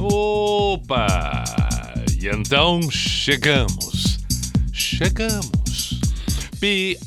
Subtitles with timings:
[0.00, 1.44] Opa!
[2.20, 4.18] E então chegamos.
[4.72, 6.00] Chegamos.
[6.60, 7.00] P-I-J-A-M-A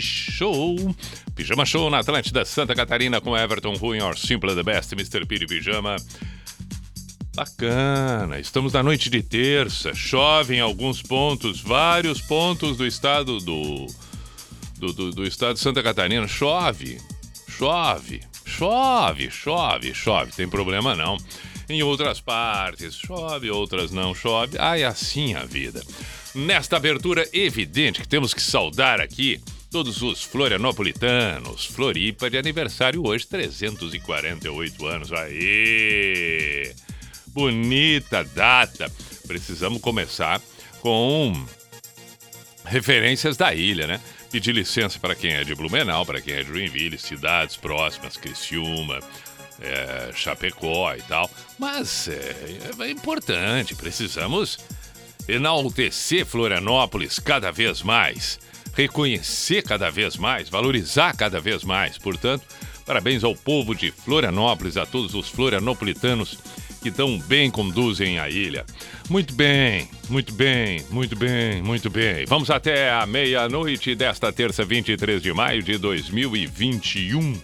[0.00, 0.96] Show.
[1.34, 5.26] Pijama Show na Atlântida Santa Catarina com Everton Ruin, or Simple the Best, Mr.
[5.26, 5.96] P de Pijama.
[7.34, 13.86] Bacana, estamos na noite de terça, chove em alguns pontos, vários pontos do estado do,
[14.78, 17.00] do, do, do estado de Santa Catarina, chove,
[17.56, 21.16] chove, chove, chove, chove, tem problema não.
[21.68, 25.82] Em outras partes, chove, outras não chove, ai assim a vida.
[26.34, 31.64] Nesta abertura, evidente que temos que saudar aqui todos os florianopolitanos.
[31.64, 35.12] Floripa de aniversário hoje, 348 anos.
[35.12, 36.74] Aê!
[37.28, 38.90] Bonita data.
[39.26, 40.40] Precisamos começar
[40.80, 41.32] com
[42.64, 44.00] referências da ilha, né?
[44.34, 48.98] Pedir licença para quem é de Blumenau, para quem é de Joinville, cidades próximas, Criciúma,
[49.60, 51.30] é, Chapecó e tal.
[51.56, 54.58] Mas é, é importante, precisamos
[55.28, 58.40] enaltecer Florianópolis cada vez mais,
[58.72, 61.96] reconhecer cada vez mais, valorizar cada vez mais.
[61.96, 62.44] Portanto,
[62.84, 66.40] parabéns ao povo de Florianópolis, a todos os florianopolitanos
[66.84, 68.66] que tão bem conduzem a ilha.
[69.08, 72.26] Muito bem, muito bem, muito bem, muito bem.
[72.26, 77.40] Vamos até a meia-noite desta terça, 23 de maio de 2021.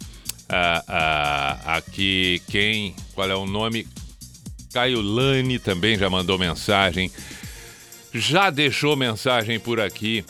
[0.48, 2.40] ah, ah, aqui.
[2.48, 2.94] Quem?
[3.14, 3.86] Qual é o nome?
[4.72, 7.10] Caio Lani também já mandou mensagem.
[8.12, 10.24] Já deixou mensagem por aqui.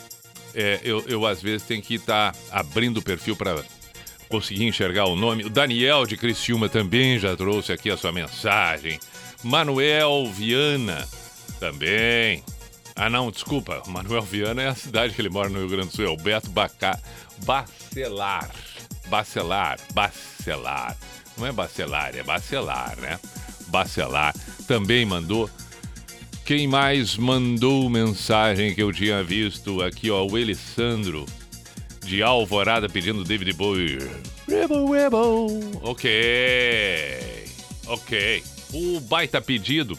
[0.53, 3.63] É, eu, eu, às vezes, tenho que estar tá abrindo o perfil para
[4.29, 5.43] conseguir enxergar o nome.
[5.43, 8.99] O Daniel de Criciúma também já trouxe aqui a sua mensagem.
[9.43, 11.07] Manuel Viana
[11.59, 12.43] também.
[12.95, 13.81] Ah, não, desculpa.
[13.87, 16.05] Manuel Viana é a cidade que ele mora no Rio Grande do Sul.
[16.05, 16.99] É o Beto Bacá...
[17.43, 18.51] Bacelar.
[19.07, 19.79] Bacelar.
[19.93, 20.95] Bacelar.
[21.37, 23.19] Não é bacelar, é bacelar, né?
[23.67, 24.35] Bacelar.
[24.67, 25.49] Também mandou.
[26.45, 31.25] Quem mais mandou mensagem que eu tinha visto aqui, ó, o Elisandro
[32.03, 33.99] de Alvorada pedindo David Bowie.
[34.47, 35.47] Rebel, rebel.
[35.81, 36.09] Ok.
[37.87, 38.43] Ok.
[38.73, 39.97] O baita pedido,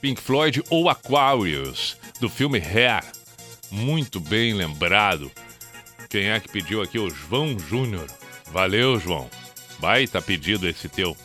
[0.00, 3.04] Pink Floyd ou Aquarius, do filme Hair.
[3.70, 5.30] Muito bem lembrado.
[6.08, 6.98] Quem é que pediu aqui?
[6.98, 8.06] O João Júnior.
[8.50, 9.28] Valeu, João.
[9.78, 11.16] Baita pedido esse teu.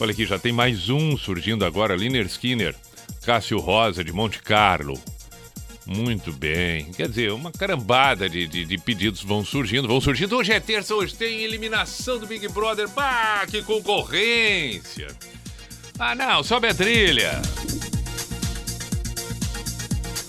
[0.00, 2.74] Olha aqui, já tem mais um surgindo agora, Liner Skinner.
[3.24, 5.00] Cássio Rosa, de Monte Carlo.
[5.86, 6.92] Muito bem.
[6.92, 10.36] Quer dizer, uma carambada de, de, de, pedidos vão surgindo, vão surgindo.
[10.36, 12.88] Hoje é terça, hoje tem eliminação do Big Brother.
[12.88, 15.08] Bah, que concorrência!
[15.98, 17.40] Ah, não, sobe a trilha.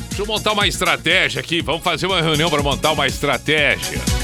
[0.07, 1.61] Deixa eu montar uma estratégia aqui.
[1.61, 4.18] Vamos fazer uma reunião para montar uma estratégia.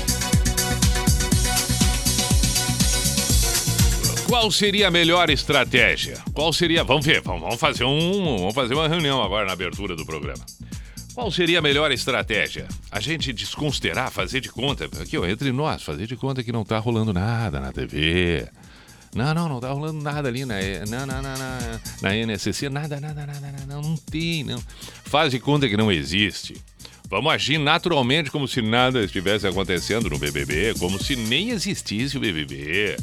[4.27, 6.17] Qual seria a melhor estratégia?
[6.33, 6.83] Qual seria?
[6.83, 10.43] Vamos ver, vamos fazer um, vamos fazer uma reunião agora na abertura do programa.
[11.13, 12.67] Qual seria a melhor estratégia?
[12.91, 16.65] A gente desconsiderar, fazer de conta, aqui ó, entre nós, fazer de conta que não
[16.65, 18.47] tá rolando nada na TV.
[19.13, 20.55] Não, não, não tá rolando nada ali na,
[20.89, 24.61] na, na, na, na NSC, nada, nada, nada, nada, não, não tem, não.
[25.05, 26.59] Faz de conta que não existe.
[27.07, 32.19] Vamos agir naturalmente como se nada estivesse acontecendo no BBB, como se nem existisse o
[32.19, 32.97] BBB.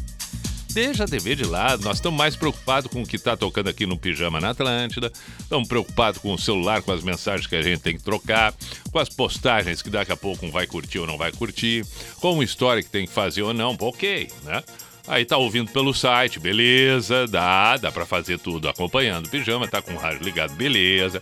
[0.72, 3.84] Deixa a TV de lado, nós estamos mais preocupados com o que está tocando aqui
[3.84, 7.80] no Pijama na Atlântida, estamos preocupados com o celular, com as mensagens que a gente
[7.80, 8.54] tem que trocar,
[8.90, 11.84] com as postagens que daqui a pouco um vai curtir ou não vai curtir,
[12.20, 14.62] com uma história que tem que fazer ou não, ok, né?
[15.06, 19.82] Aí tá ouvindo pelo site, beleza, dá, dá para fazer tudo acompanhando o Pijama, tá
[19.82, 21.20] com o rádio ligado, beleza.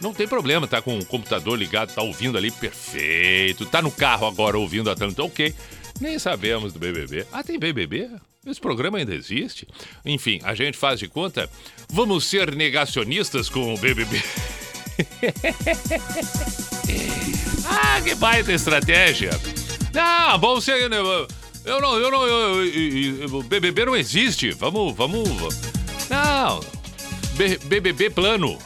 [0.00, 3.66] Não tem problema, tá com o computador ligado, tá ouvindo ali, perfeito.
[3.66, 5.52] Tá no carro agora ouvindo a Atlântida, ok.
[6.00, 7.26] Nem sabemos do BBB.
[7.32, 8.10] Ah, tem BBB?
[8.44, 9.68] Esse programa ainda existe?
[10.04, 11.48] Enfim, a gente faz de conta.
[11.88, 14.16] Vamos ser negacionistas com o BBB.
[17.64, 19.30] ah, que baita estratégia.
[19.94, 20.82] Não, vamos ser.
[20.82, 21.28] Eu não,
[21.64, 21.80] eu
[22.10, 22.26] não.
[22.26, 24.50] Eu, eu, eu, BBB não existe.
[24.50, 25.28] Vamos, vamos.
[26.10, 26.58] Não.
[27.68, 28.58] BBB plano.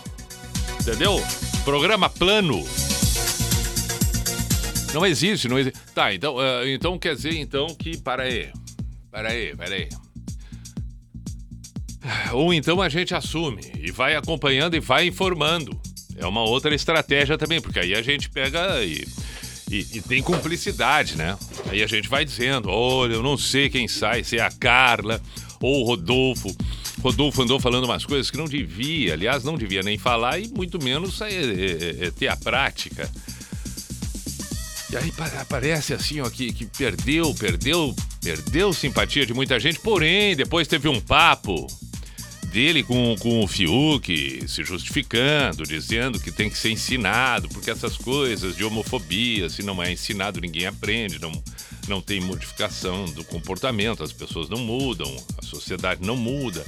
[0.80, 1.22] Entendeu?
[1.64, 2.66] Programa plano.
[4.94, 5.78] Não existe, não existe.
[5.94, 7.98] Tá, então, uh, então quer dizer então que.
[7.98, 8.50] Para aí.
[9.16, 9.88] Para aí, para aí.
[12.34, 15.74] Ou então a gente assume e vai acompanhando e vai informando.
[16.18, 19.08] É uma outra estratégia também, porque aí a gente pega e,
[19.70, 21.34] e, e tem cumplicidade, né?
[21.70, 25.18] Aí a gente vai dizendo: olha, eu não sei quem sai, se é a Carla
[25.62, 26.54] ou o Rodolfo.
[27.02, 30.78] Rodolfo andou falando umas coisas que não devia, aliás, não devia nem falar e muito
[30.84, 33.10] menos é, é, é, ter a prática.
[34.90, 35.12] E aí
[35.48, 40.88] parece assim, ó, que, que perdeu, perdeu, perdeu simpatia de muita gente, porém, depois teve
[40.88, 41.66] um papo
[42.46, 47.96] dele com, com o Fiuk se justificando, dizendo que tem que ser ensinado, porque essas
[47.96, 51.32] coisas de homofobia, se não é ensinado, ninguém aprende, não,
[51.88, 56.64] não tem modificação do comportamento, as pessoas não mudam, a sociedade não muda.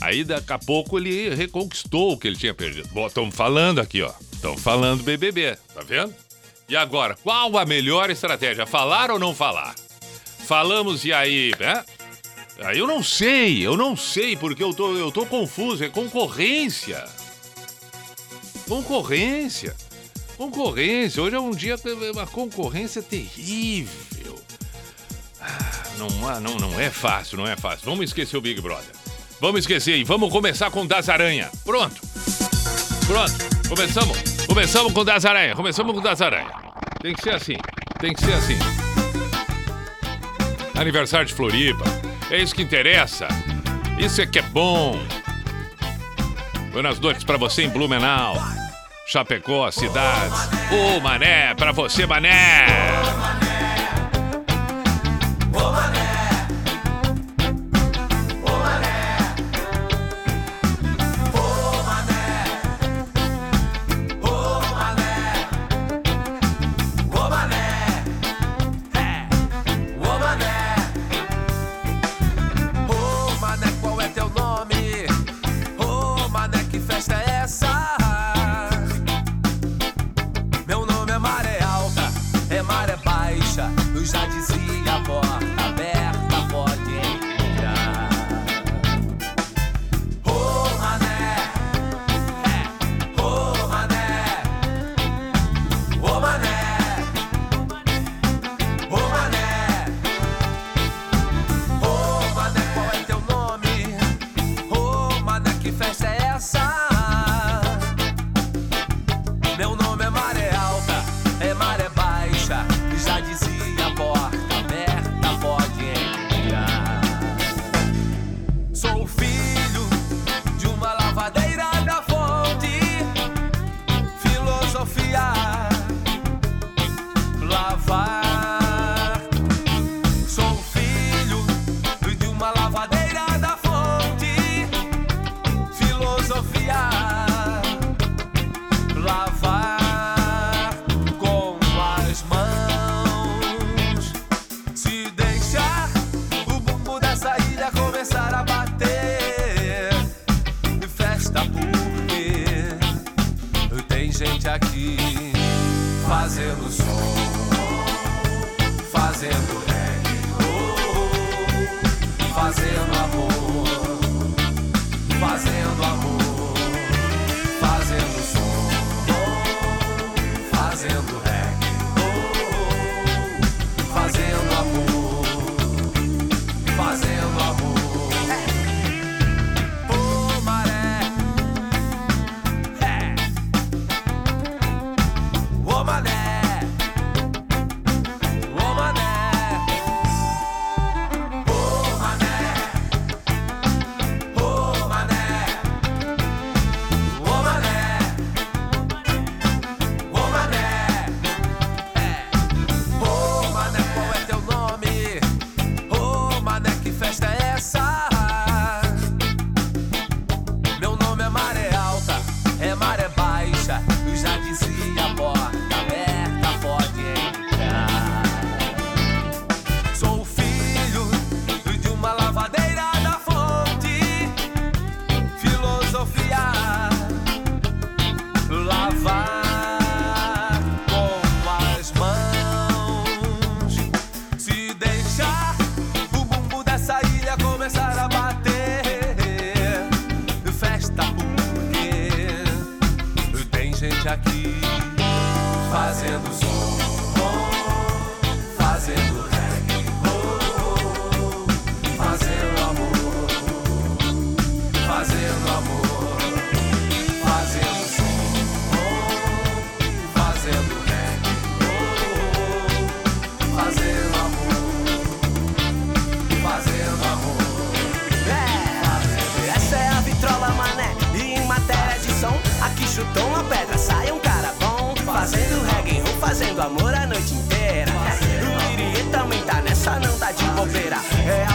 [0.00, 2.88] Aí daqui a pouco ele reconquistou o que ele tinha perdido.
[2.92, 4.12] Bom, estamos falando aqui, ó.
[4.32, 6.25] Estamos falando BBB, tá vendo?
[6.68, 8.66] E agora, qual a melhor estratégia?
[8.66, 9.74] Falar ou não falar?
[10.46, 11.84] Falamos e aí, né?
[12.74, 15.84] Eu não sei, eu não sei, porque eu tô, eu tô confuso.
[15.84, 17.04] É concorrência.
[18.66, 19.76] Concorrência.
[20.36, 21.22] Concorrência.
[21.22, 21.76] Hoje é um dia
[22.12, 24.38] uma concorrência terrível.
[25.40, 27.84] Ah, não, não, não é fácil, não é fácil.
[27.84, 28.90] Vamos esquecer o Big Brother.
[29.40, 31.50] Vamos esquecer e vamos começar com Das Aranha.
[31.64, 32.00] Pronto.
[33.06, 33.68] Pronto.
[33.68, 34.46] Começamos.
[34.46, 35.54] Começamos com Das Aranha.
[35.54, 36.50] Começamos com Das Aranha.
[37.00, 37.56] Tem que ser assim.
[38.00, 38.58] Tem que ser assim.
[40.78, 41.84] Aniversário de Floripa.
[42.30, 43.28] É isso que interessa.
[43.98, 45.00] Isso é que é bom.
[46.72, 48.36] Boas noites para você em Blumenau.
[49.06, 50.48] Chapecó, cidades.
[50.72, 53.35] Ô, Mané, para você, Mané.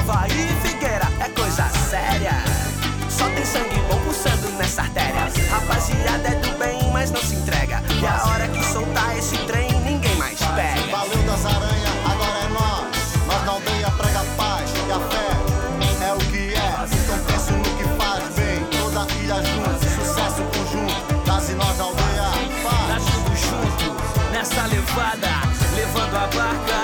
[0.07, 2.33] Raí e Figueira é coisa séria.
[3.09, 5.29] Só tem sangue bom pulsando nessa artéria.
[5.49, 7.83] Rapaziada é do bem, mas não se entrega.
[8.01, 10.81] E a hora que soltar esse trem, ninguém mais pega.
[10.91, 13.25] Valeu das aranhas, agora é nós.
[13.27, 16.85] Nós na aldeia prega paz e a fé é o que é.
[17.03, 18.65] Então penso no que faz bem.
[18.79, 21.25] Toda ilha junto, sucesso conjunto.
[21.25, 22.31] Das e nós na aldeia
[22.63, 23.03] Tá faz.
[23.05, 25.29] tudo junto nessa levada,
[25.75, 26.80] levando a barca,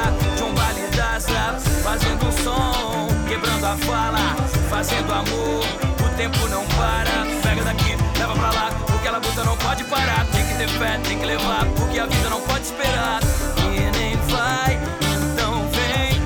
[3.68, 4.36] quebrando a fala,
[4.70, 5.66] fazendo amor.
[6.00, 10.26] O tempo não para, pega daqui, leva pra lá, porque ela luta não pode parar.
[10.28, 13.20] Tem que ter fé, tem que levar, porque a vida não pode esperar.
[13.74, 14.80] E nem vai,
[15.12, 16.22] então vem,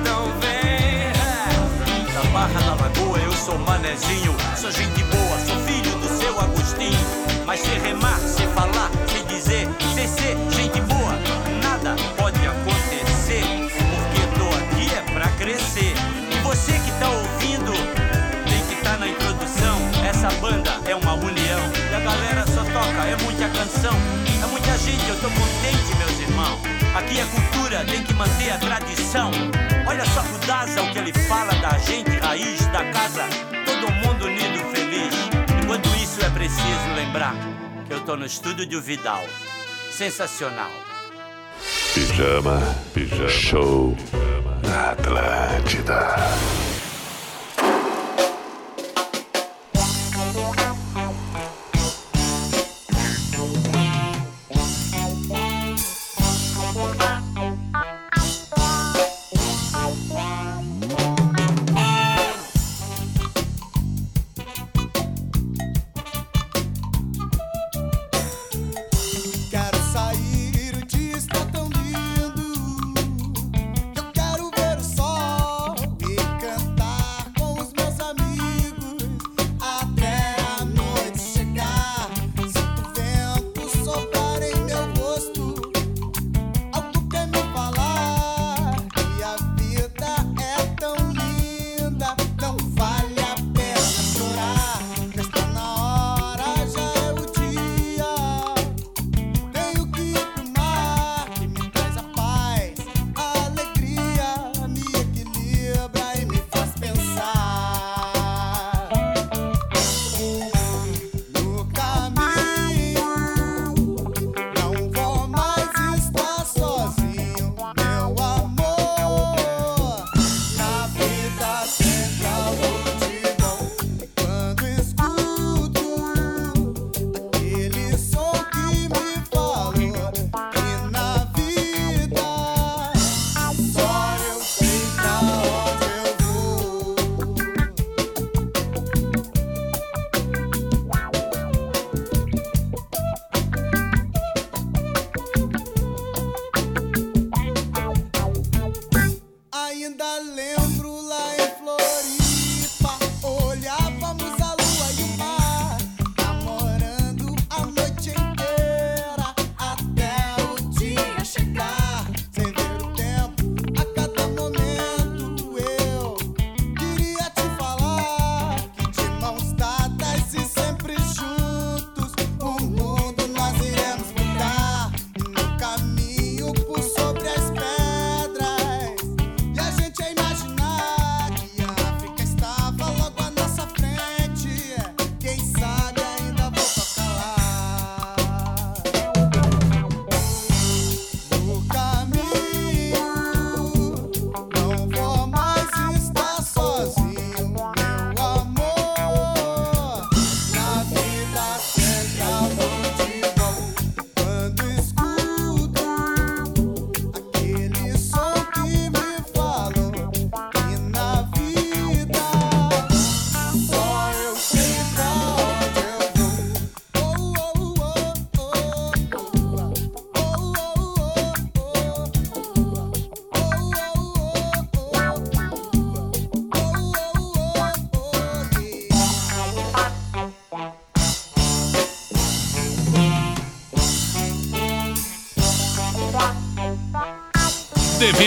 [0.00, 1.06] então vem.
[1.06, 2.12] é.
[2.12, 6.98] Da Barra da Lagoa eu sou manezinho Sou gente boa, sou filho do seu Agostinho
[7.46, 10.79] Mas se remar, se falar, se dizer Se ser gente
[23.24, 23.92] muita canção
[24.42, 26.60] É muita gente, eu tô contente meus irmãos
[26.94, 29.30] Aqui é cultura, tem que manter a tradição
[29.90, 33.24] Olha só pro Daza o que ele fala da gente, raiz da casa,
[33.66, 35.12] todo mundo unido feliz.
[35.62, 37.34] Enquanto isso é preciso lembrar
[37.86, 39.24] que eu tô no estúdio de Vidal.
[39.90, 40.70] Sensacional.
[41.92, 42.60] Pijama,
[42.94, 43.28] pijama.
[43.28, 43.96] Show
[44.62, 46.69] na Atlântida.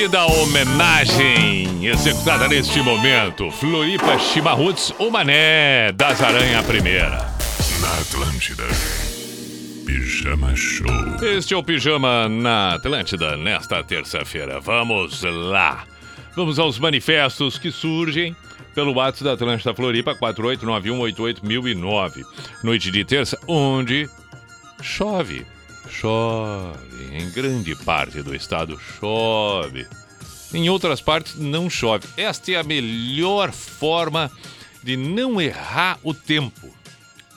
[0.03, 7.25] Devida homenagem executada neste momento, Floripa Chimarruts, o Mané das Aranha Primeira.
[7.79, 8.65] Na Atlântida.
[9.85, 10.89] Pijama Show.
[11.21, 14.59] Este é o Pijama na Atlântida nesta terça-feira.
[14.59, 15.85] Vamos lá.
[16.35, 18.35] Vamos aos manifestos que surgem
[18.75, 22.25] pelo WhatsApp da Atlântida Floripa, 489188009.
[22.61, 24.09] Noite de terça, onde
[24.81, 25.45] chove.
[25.89, 27.12] Chove.
[27.33, 29.87] Grande parte do estado chove.
[30.53, 32.07] Em outras partes não chove.
[32.15, 34.31] Esta é a melhor forma
[34.83, 36.71] de não errar o tempo.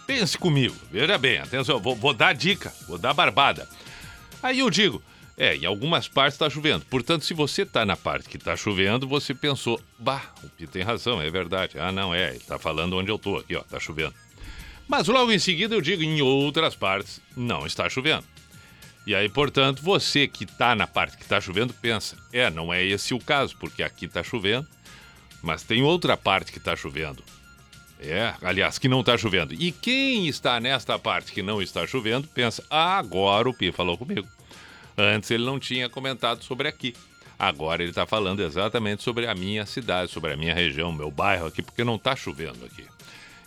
[0.06, 3.68] Pense comigo, veja bem, atenção, vou, vou dar dica, vou dar barbada.
[4.42, 5.02] Aí eu digo,
[5.36, 6.84] é, em algumas partes está chovendo.
[6.86, 10.82] Portanto, se você está na parte que está chovendo, você pensou, bah, o Pi tem
[10.82, 11.78] razão, é verdade.
[11.78, 14.14] Ah, não, é, ele está falando onde eu estou aqui, ó, está chovendo.
[14.86, 18.24] Mas logo em seguida eu digo, em outras partes não está chovendo.
[19.06, 22.84] E aí, portanto, você que está na parte que está chovendo, pensa, é, não é
[22.84, 24.66] esse o caso, porque aqui está chovendo,
[25.40, 27.22] mas tem outra parte que está chovendo.
[28.00, 29.54] É, aliás, que não está chovendo.
[29.54, 33.96] E quem está nesta parte que não está chovendo, pensa, ah, agora o Pi falou
[33.96, 34.28] comigo.
[34.98, 36.94] Antes ele não tinha comentado sobre aqui.
[37.38, 41.46] Agora ele está falando exatamente sobre a minha cidade, sobre a minha região, meu bairro
[41.46, 42.85] aqui, porque não está chovendo aqui.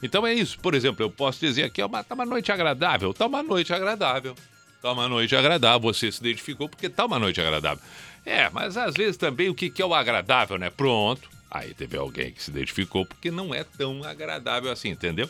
[0.02, 0.60] Então é isso.
[0.60, 3.12] Por exemplo, eu posso dizer aqui, está uma, noite agradável.
[3.12, 4.36] Está uma noite agradável.
[4.80, 5.82] Está uma noite agradável.
[5.82, 7.84] Você se identificou porque está uma noite agradável.
[8.26, 10.70] É, mas às vezes também o que, é o agradável, né?
[10.70, 11.30] Pronto.
[11.52, 15.30] Aí teve alguém que se identificou porque não é tão agradável assim, entendeu?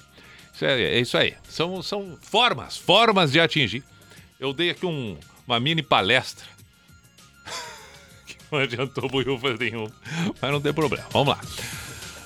[0.54, 1.34] Isso é, é isso aí.
[1.50, 3.84] São, são formas, formas de atingir.
[4.40, 6.46] Eu dei aqui um, uma mini palestra.
[8.28, 9.90] que não adiantou buiúva nenhum.
[10.40, 11.08] Mas não tem problema.
[11.10, 11.42] Vamos lá.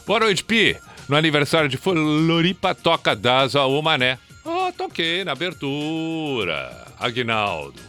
[0.05, 0.77] Boa noite, Pi.
[1.07, 4.19] No aniversário de Floripa, toca Daza o Mané.
[4.43, 6.91] Oh, toquei na abertura.
[7.03, 7.79] Aguinaldo.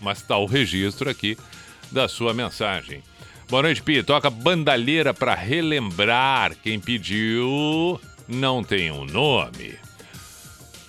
[0.00, 1.36] Mas tá o registro aqui
[1.90, 3.02] da sua mensagem.
[3.48, 4.02] Boa noite, Pi.
[4.02, 6.54] Toca bandalheira para relembrar.
[6.62, 9.74] Quem pediu não tem um nome.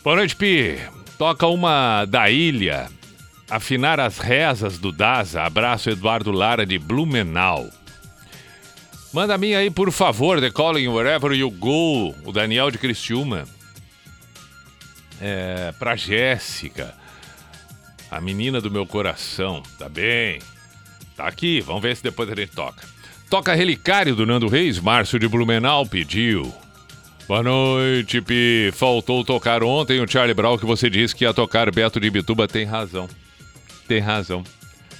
[0.03, 0.77] Boa noite, Pi.
[1.17, 2.89] Toca uma da ilha
[3.49, 5.43] afinar as rezas do Daza.
[5.43, 7.69] Abraço, Eduardo Lara de Blumenau.
[9.11, 13.45] Manda a minha aí, por favor, The Calling Wherever You Go, o Daniel de Criciúma.
[15.19, 16.95] É, pra Jéssica,
[18.09, 20.39] a menina do meu coração, tá bem?
[21.15, 22.87] Tá aqui, vamos ver se depois a gente toca.
[23.29, 26.53] Toca Relicário do Nando Reis, Márcio de Blumenau pediu.
[27.27, 28.71] Boa noite, Pi.
[28.73, 32.47] Faltou tocar ontem o Charlie Brown que você disse que ia tocar Beto de Bituba.
[32.47, 33.07] Tem razão
[33.89, 34.43] tem razão.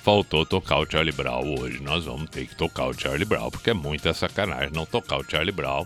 [0.03, 1.79] Faltou tocar o Charlie Brown hoje.
[1.79, 5.23] Nós vamos ter que tocar o Charlie Brown, porque é muita sacanagem não tocar o
[5.23, 5.85] Charlie Brown,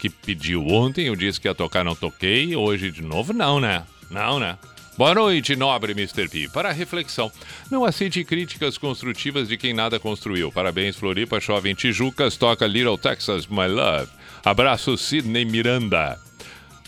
[0.00, 3.84] que pediu ontem, eu disse que ia tocar, não toquei, hoje de novo, não, né?
[4.10, 4.58] Não, né?
[4.96, 6.28] Boa noite, nobre Mr.
[6.28, 6.48] P.
[6.48, 7.32] Para a reflexão,
[7.70, 10.52] não aceite críticas construtivas de quem nada construiu.
[10.52, 14.10] Parabéns, Floripa, chove em Tijucas, toca Little Texas, my love.
[14.44, 16.18] Abraço, Sidney Miranda.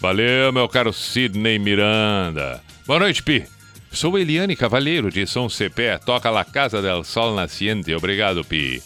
[0.01, 2.61] Valeu, meu caro Sidney Miranda.
[2.87, 3.47] Boa noite, Pi.
[3.91, 5.97] Sou Eliane Cavalheiro de São Cepé.
[5.99, 7.95] Toca La Casa del Sol Nasciente.
[7.95, 8.83] Obrigado, Pi.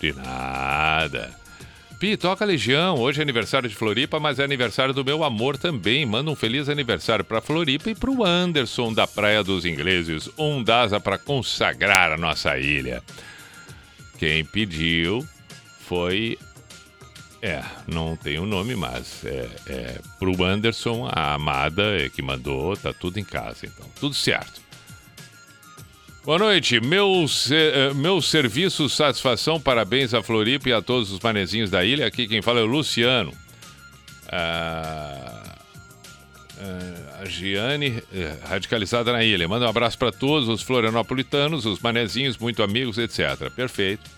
[0.00, 1.43] De nada.
[1.98, 2.98] Pi, toca Legião.
[2.98, 6.04] Hoje é aniversário de Floripa, mas é aniversário do meu amor também.
[6.04, 10.28] Manda um feliz aniversário para Floripa e para o Anderson da Praia dos Ingleses.
[10.36, 13.02] Um dasa para consagrar a nossa ilha.
[14.18, 15.26] Quem pediu
[15.80, 16.38] foi
[17.44, 22.74] é, não tem o nome, mas é, é pro Anderson, a amada é que mandou,
[22.74, 24.63] tá tudo em casa, então, tudo certo.
[26.24, 31.68] Boa noite, meu, é, meu serviço, satisfação, parabéns a Floripa e a todos os manezinhos
[31.68, 32.06] da ilha.
[32.06, 33.30] Aqui quem fala é o Luciano.
[34.32, 35.58] Ah,
[36.58, 39.46] ah a Giane, é, radicalizada na ilha.
[39.46, 43.50] Manda um abraço para todos os florianopolitanos, os manezinhos, muito amigos, etc.
[43.54, 44.10] Perfeito.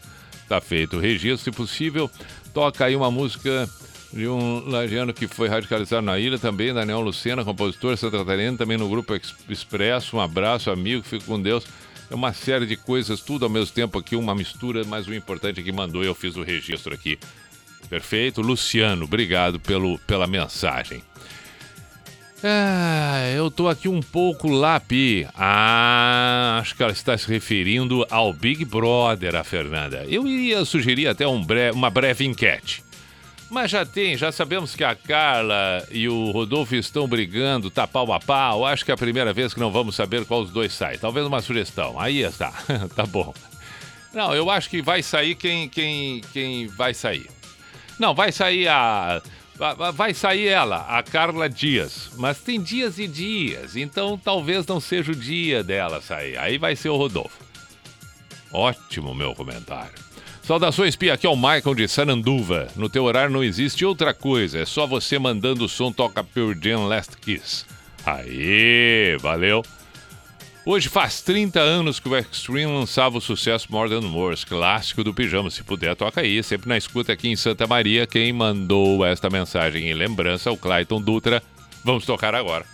[0.49, 2.09] Tá feito o registro, se possível,
[2.55, 3.69] Toca aí uma música
[4.13, 8.79] de um lagiano que foi radicalizado na ilha também, Daniel Lucena, compositor Santa Catarina, também
[8.79, 9.13] no Grupo
[9.49, 10.17] Expresso.
[10.17, 11.67] Um abraço, amigo, fico com Deus.
[12.11, 15.61] É uma série de coisas, tudo ao mesmo tempo aqui, uma mistura, mas o importante
[15.61, 17.19] é que mandou e eu fiz o registro aqui.
[17.89, 18.41] Perfeito?
[18.41, 21.03] Luciano, obrigado pelo, pela mensagem.
[22.45, 25.27] Ah, eu tô aqui um pouco lá, Pi.
[25.35, 30.05] Ah, acho que ela está se referindo ao Big Brother, a Fernanda.
[30.09, 32.86] Eu iria sugerir até um breve, uma breve enquete.
[33.49, 38.13] Mas já tem, já sabemos que a Carla e o Rodolfo estão brigando, tá pau
[38.13, 38.67] a pau.
[38.67, 40.99] Acho que é a primeira vez que não vamos saber qual os dois sai.
[40.99, 41.99] Talvez uma sugestão.
[41.99, 42.53] Aí está.
[42.97, 43.33] tá bom.
[44.13, 47.29] Não, eu acho que vai sair quem, quem, quem vai sair.
[47.99, 49.23] Não, vai sair a
[49.95, 52.11] Vai sair ela, a Carla Dias.
[52.17, 56.37] Mas tem dias e dias, então talvez não seja o dia dela sair.
[56.37, 57.43] Aí vai ser o Rodolfo.
[58.53, 60.06] Ótimo, meu comentário.
[60.47, 61.15] Saudações, Pia.
[61.15, 62.69] Aqui é o Michael de Sananduva.
[62.77, 64.61] No teu horário não existe outra coisa.
[64.61, 67.67] É só você mandando o som Toca Pure Jam Last Kiss.
[68.05, 69.65] Aí, valeu.
[70.65, 75.13] Hoje faz 30 anos que o Extreme lançava o sucesso More Than Words, clássico do
[75.13, 75.51] pijama.
[75.51, 76.41] Se puder, toca aí.
[76.45, 78.07] Sempre na escuta aqui em Santa Maria.
[78.07, 81.43] Quem mandou esta mensagem em lembrança, o Clayton Dutra.
[81.83, 82.65] Vamos tocar agora.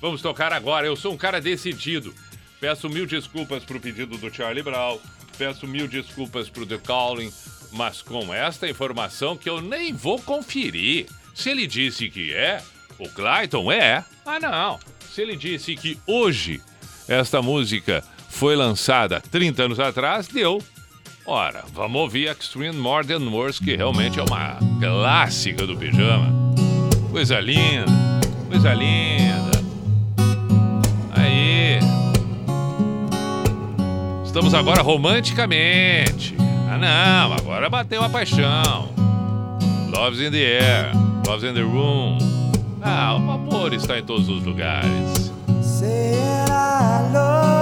[0.00, 0.86] Vamos tocar agora.
[0.86, 2.14] Eu sou um cara decidido.
[2.58, 4.98] Peço mil desculpas pro pedido do Charlie Brown.
[5.38, 7.32] Peço mil desculpas pro The Calling.
[7.72, 11.06] Mas com esta informação que eu nem vou conferir.
[11.34, 12.60] Se ele disse que é,
[12.98, 14.04] o Clayton é.
[14.26, 14.78] Ah, não.
[15.14, 16.60] Se ele disse que hoje
[17.06, 20.62] esta música foi lançada 30 anos atrás, deu.
[21.24, 26.32] Ora, vamos ouvir Extreme More Than Words, que realmente é uma clássica do pijama.
[27.10, 27.86] Coisa linda,
[28.48, 29.37] coisa linda.
[34.38, 36.36] Estamos agora romanticamente.
[36.70, 38.88] Ah, não, agora bateu a paixão.
[39.92, 40.92] Love's in the air,
[41.26, 42.18] love's in the room.
[42.80, 45.32] Ah, o amor está em todos os lugares.
[45.82, 47.58] I love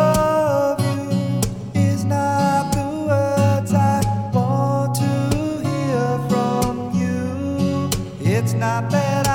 [8.58, 9.25] not the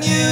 [0.00, 0.31] you.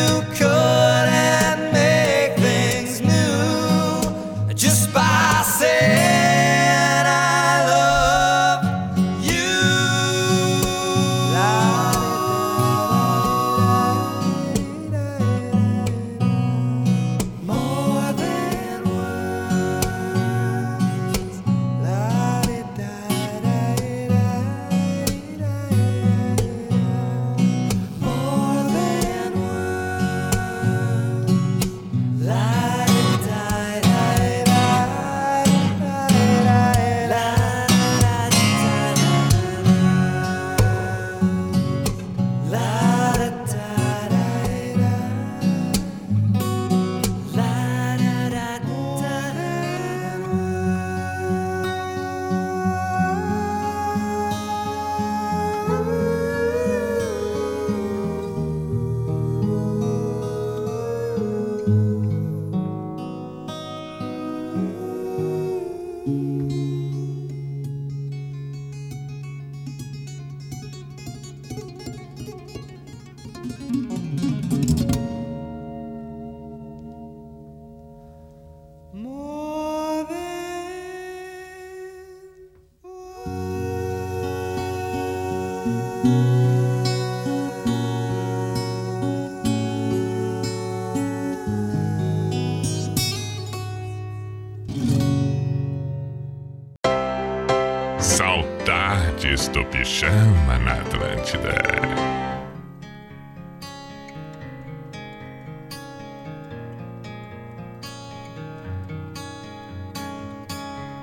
[100.01, 101.55] Pijama na Atlântida.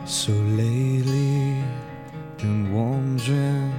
[0.06, 1.64] So lately,
[2.38, 3.74] been wondering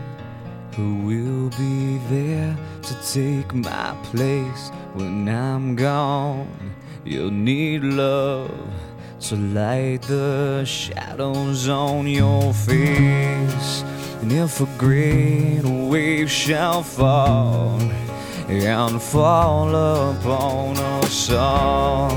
[0.77, 6.75] who will be there to take my place when I'm gone.
[7.05, 8.51] You'll need love
[9.21, 13.85] to light the shadows on your face.
[14.21, 17.81] And if a great wave shall fall
[18.49, 22.11] and fall upon us all,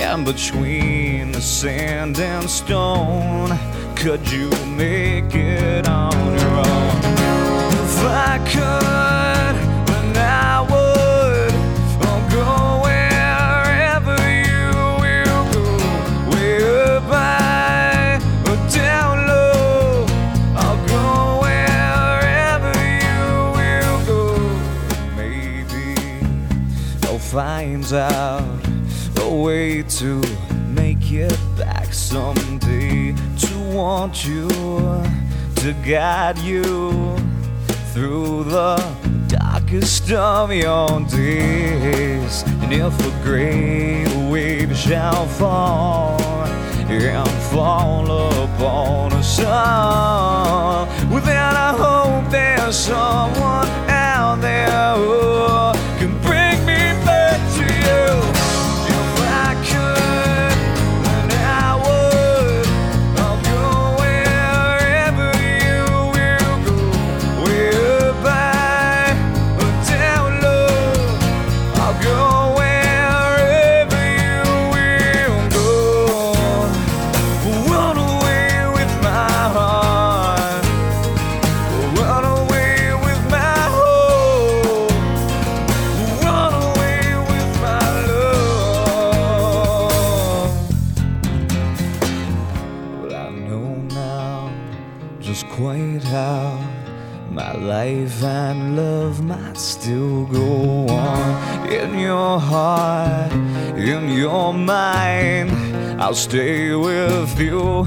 [0.00, 3.50] and between the sand and stone,
[3.94, 6.96] could you make it on your own?
[7.84, 8.97] If I could,
[27.88, 30.20] find out a way to
[30.68, 33.14] make it back someday.
[33.38, 37.16] To want you, to guide you
[37.92, 38.76] through the
[39.28, 42.42] darkest of your days.
[42.62, 46.20] And if a great wave shall fall
[46.88, 48.10] and fall
[48.44, 56.17] upon us all, then I hope there's someone out there who can
[106.08, 107.86] I'll stay with you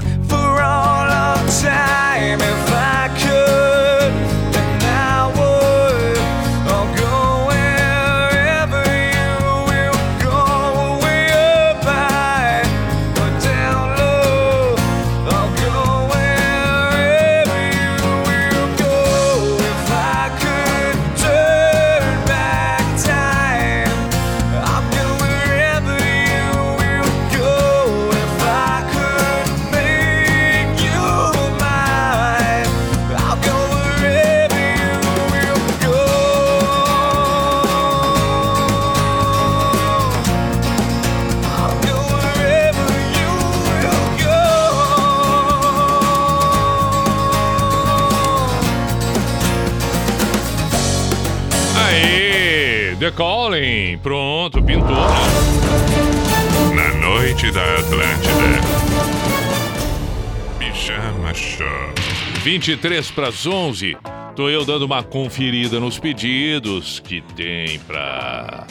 [62.42, 63.96] 23 para as 11.
[64.34, 68.66] Tô eu dando uma conferida nos pedidos que tem para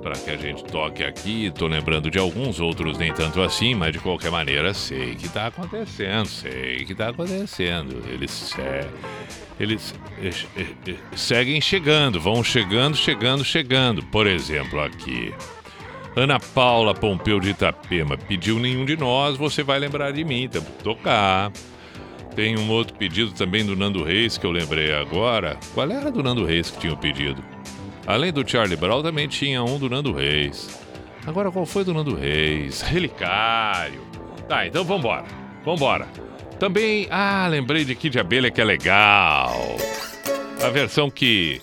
[0.00, 1.50] para que a gente toque aqui.
[1.50, 5.48] Tô lembrando de alguns, outros nem tanto assim, mas de qualquer maneira sei que tá
[5.48, 8.04] acontecendo, sei que tá acontecendo.
[8.08, 8.54] Eles
[9.58, 14.00] eles eh, eh, eh, seguem chegando, vão chegando, chegando, chegando.
[14.04, 15.34] Por exemplo, aqui
[16.14, 20.60] Ana Paula Pompeu de Itapema pediu nenhum de nós, você vai lembrar de mim, tá?
[20.84, 21.50] tocar.
[22.36, 25.56] Tem um outro pedido também do Nando Reis que eu lembrei agora.
[25.72, 27.42] Qual era do Nando Reis que tinha o pedido?
[28.06, 30.78] Além do Charlie Brown, também tinha um do Nando Reis.
[31.26, 32.82] Agora, qual foi do Nando Reis?
[32.82, 34.02] Relicário.
[34.46, 35.24] Tá, então vambora.
[35.64, 36.06] Vambora.
[36.60, 39.56] Também, ah, lembrei de Kid Abelha que é legal.
[40.62, 41.62] A versão que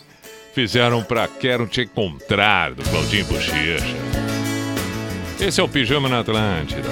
[0.55, 3.95] fizeram pra Quero Te Encontrar, do Claudinho Bochecha.
[5.39, 6.89] Esse é o Pijama na Atlântida.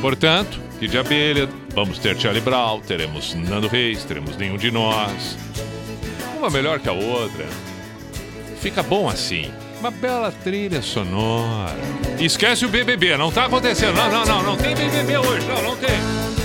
[0.00, 5.34] Portanto, Kid Abelha, vamos ter Charlie Brown, teremos Nando Reis, teremos Nenhum de Nós.
[6.36, 7.46] Uma melhor que a outra.
[8.60, 9.50] Fica bom assim.
[9.80, 11.74] Uma bela trilha sonora.
[12.20, 13.94] Esquece o BBB, não tá acontecendo.
[13.94, 15.46] Não, não, não, não tem BBB hoje.
[15.46, 16.43] Não, não tem.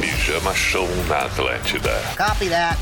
[0.00, 2.00] Pijama Show na Atlântida.
[2.16, 2.76] Copy that.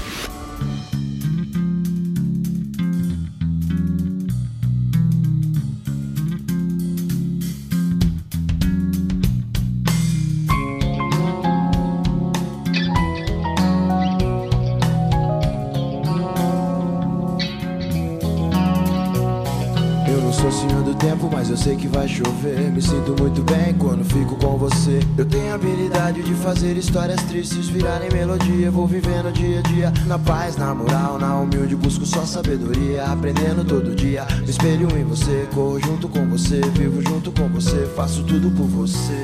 [26.55, 28.71] Fazer histórias tristes virarem melodia.
[28.71, 31.75] Vou vivendo dia a dia, na paz, na moral, na humilde.
[31.75, 34.25] Busco só sabedoria, aprendendo todo dia.
[34.41, 38.67] Me espelho em você, corro junto com você, vivo junto com você, faço tudo por
[38.67, 39.21] você.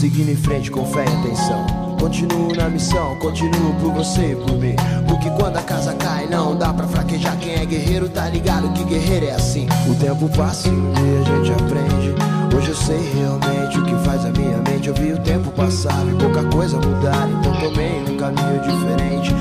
[0.00, 1.64] Seguindo em frente com fé e atenção.
[2.00, 4.74] Continuo na missão, continuo por você e por mim.
[5.06, 7.38] Porque quando a casa cai, não dá pra fraquejar.
[7.38, 9.68] Quem é guerreiro tá ligado que guerreiro é assim.
[9.88, 12.01] O tempo passa e a gente aprende.
[12.54, 14.88] Hoje eu sei realmente o que faz a minha mente.
[14.88, 17.28] Eu vi o tempo passar e pouca coisa mudar.
[17.28, 19.34] Então tomei um caminho diferente.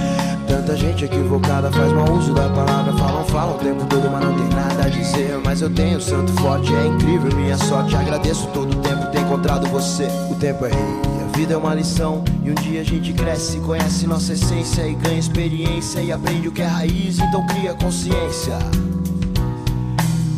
[0.47, 2.93] Tanta gente equivocada faz mau uso da palavra.
[2.93, 5.39] Falam, falam o tempo todo, mas não tem nada a dizer.
[5.43, 7.95] Mas eu tenho santo forte, é incrível minha sorte.
[7.95, 10.07] Agradeço todo o tempo ter encontrado você.
[10.30, 11.01] O tempo é rei.
[11.22, 14.95] A vida é uma lição e um dia a gente cresce, conhece nossa essência e
[14.95, 18.57] ganha experiência e aprende o que é raiz, então cria consciência.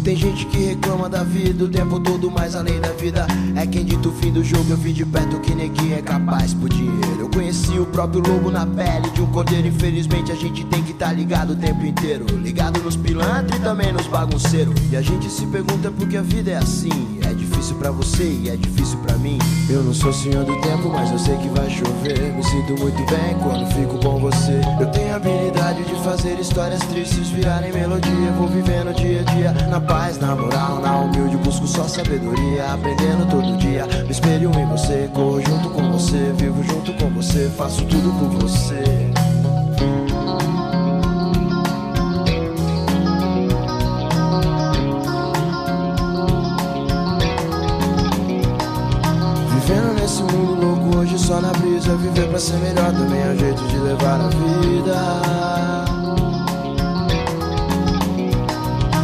[0.04, 3.26] Tem gente que reclama da vida o tempo todo, mas além da vida
[3.56, 4.66] é quem dita o fim do jogo.
[4.70, 7.22] Eu vi de perto que ninguém é capaz por dinheiro.
[7.22, 9.66] Eu conheci o próprio lobo na pele de um cordeiro.
[9.66, 12.26] Infelizmente a gente tem que estar tá ligado o tempo inteiro.
[12.38, 14.76] Ligado nos pilantras e também nos bagunceiros.
[14.92, 17.23] E a gente se pergunta por que a vida é assim.
[17.64, 19.38] Difícil pra você e é difícil pra mim.
[19.70, 22.34] Eu não sou senhor do tempo, mas eu sei que vai chover.
[22.34, 24.60] Me sinto muito bem quando fico com você.
[24.82, 28.34] Eu tenho a habilidade de fazer histórias tristes virarem melodia.
[28.38, 31.38] Vou vivendo dia a dia na paz, na moral, na humilde.
[31.38, 33.86] Busco só sabedoria, aprendendo todo dia.
[34.04, 38.42] Me espelho em você, corro junto com você, vivo junto com você, faço tudo por
[38.42, 38.84] você.
[52.14, 54.94] Viver pra ser melhor também é um jeito de levar a vida.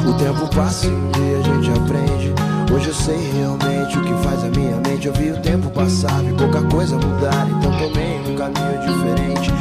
[0.07, 2.34] O tempo passa e dia a gente aprende.
[2.72, 5.07] Hoje eu sei realmente o que faz a minha mente.
[5.07, 9.51] Eu vi o tempo passar, vi pouca coisa mudar Então tomei um caminho diferente.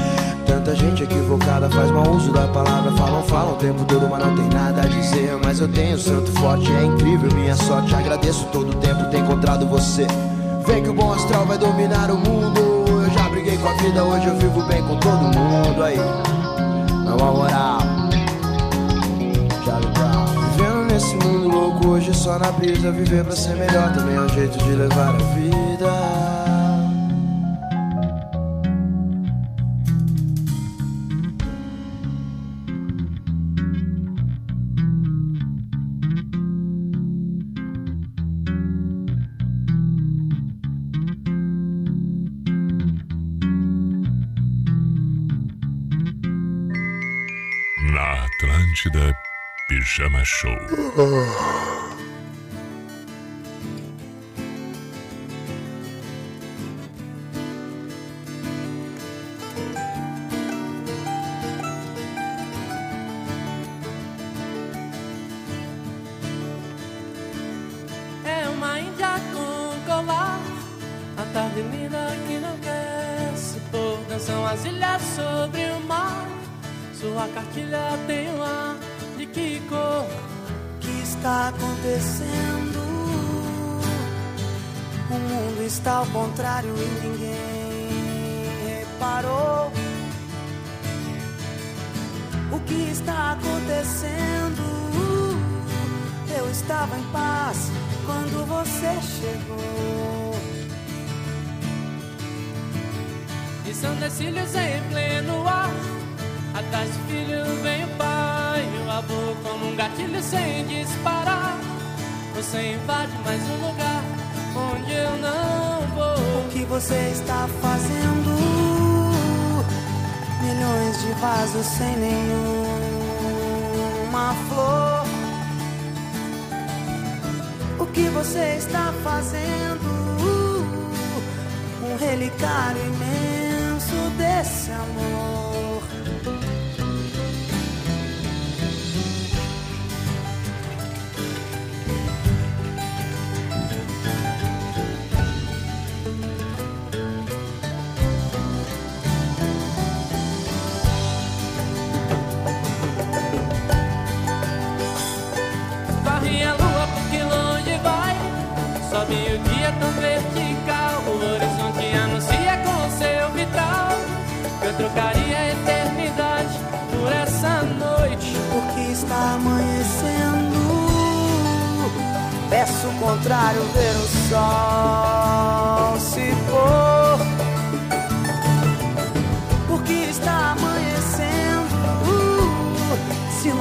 [0.45, 2.93] Tanta gente equivocada faz mau uso da palavra.
[2.99, 5.39] Falam, falam o tempo todo, mas não tem nada a dizer.
[5.43, 7.95] Mas eu tenho santo forte, é incrível minha sorte.
[7.95, 10.07] Agradeço todo o tempo ter encontrado você.
[10.67, 12.78] Vem que o bom astral vai dominar o mundo
[13.69, 15.99] com a vida, hoje eu vivo bem com todo mundo aí.
[17.05, 17.79] Na moral
[19.65, 24.17] Charlie Brown Vivendo nesse mundo louco, hoje só na brisa Viver pra ser melhor também
[24.17, 26.28] é um jeito de levar a vida
[49.89, 51.78] Pijama Show.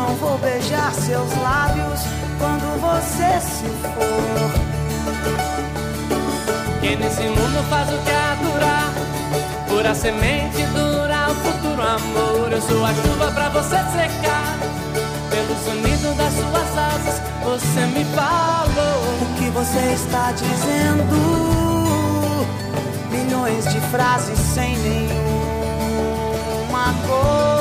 [0.08, 2.00] Não vou beijar seus lábios
[2.40, 4.52] quando você se for.
[6.80, 8.94] Quem nesse mundo faz o que há durar.
[9.68, 12.52] Pura semente dura o futuro amor.
[12.52, 14.58] Eu sou a chuva pra você secar.
[15.30, 19.04] Pelo sonido das suas asas, você me falou.
[19.22, 21.18] O que você está dizendo?
[23.12, 26.06] Milhões de frases sem nenhuma
[27.06, 27.57] cor.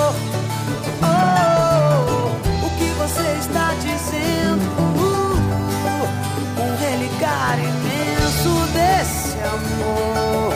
[3.47, 4.67] Está dizendo?
[6.59, 10.53] Um relicário imenso desse amor.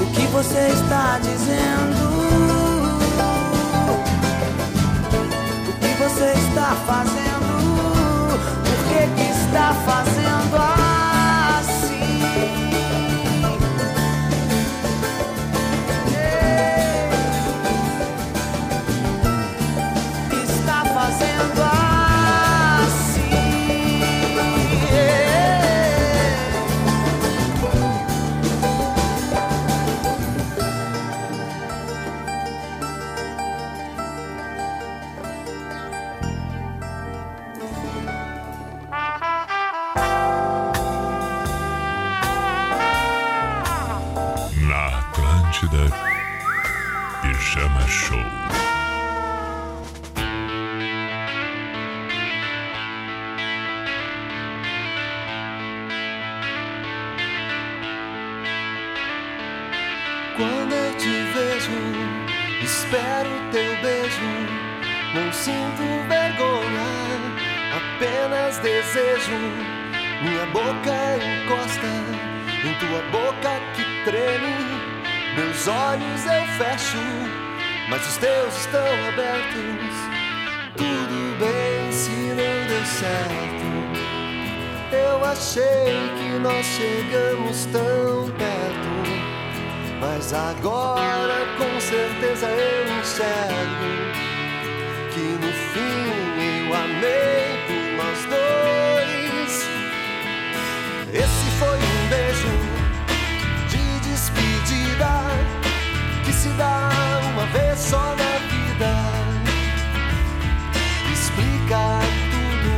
[0.00, 2.06] O que você está dizendo?
[5.68, 7.46] O que você está fazendo?
[8.64, 10.15] Por que, que está fazendo
[77.96, 79.96] mas os teus estão abertos.
[80.76, 83.66] Tudo bem se não deu certo.
[84.92, 88.96] Eu achei que nós chegamos tão perto.
[89.98, 93.88] Mas agora com certeza eu enxergo
[95.14, 99.52] que no fim eu amei por nós dois.
[101.14, 102.52] Esse foi um beijo
[103.70, 105.08] de despedida
[106.26, 106.85] que se dá
[107.52, 108.92] vez só na vida.
[111.12, 112.72] Explica tudo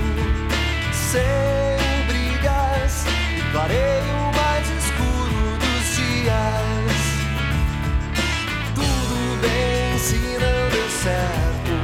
[0.92, 6.98] sem brigas e clareia o mais escuro dos dias.
[8.74, 11.74] Tudo bem se não deu certo.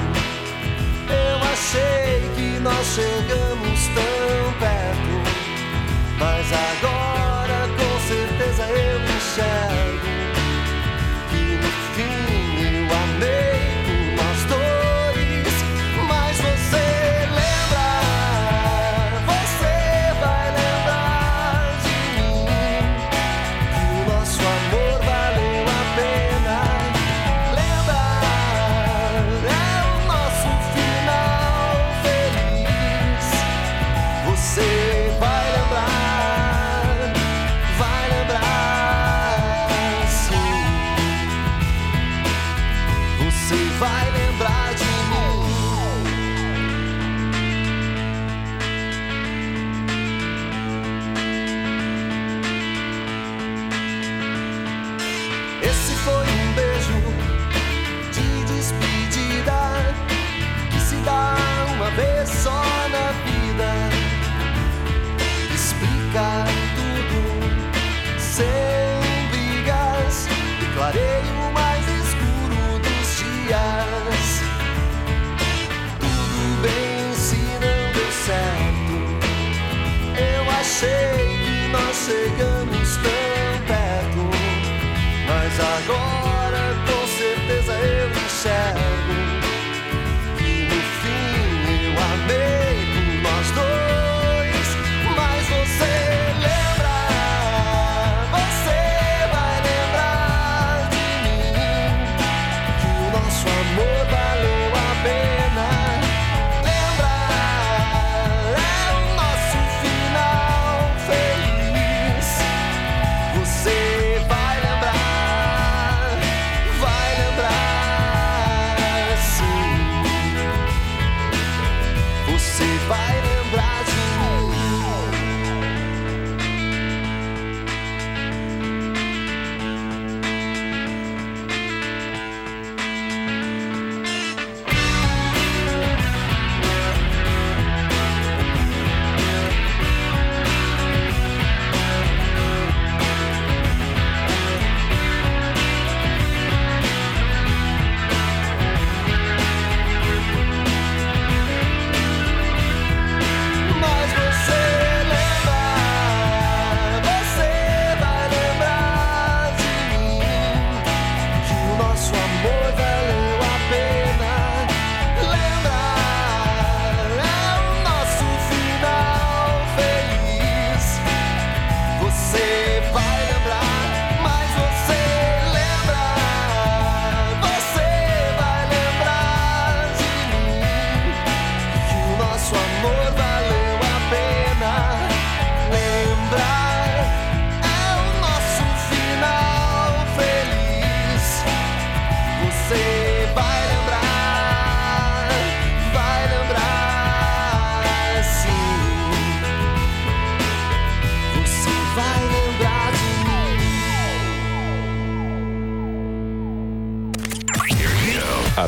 [1.08, 3.43] Eu achei que nós chegamos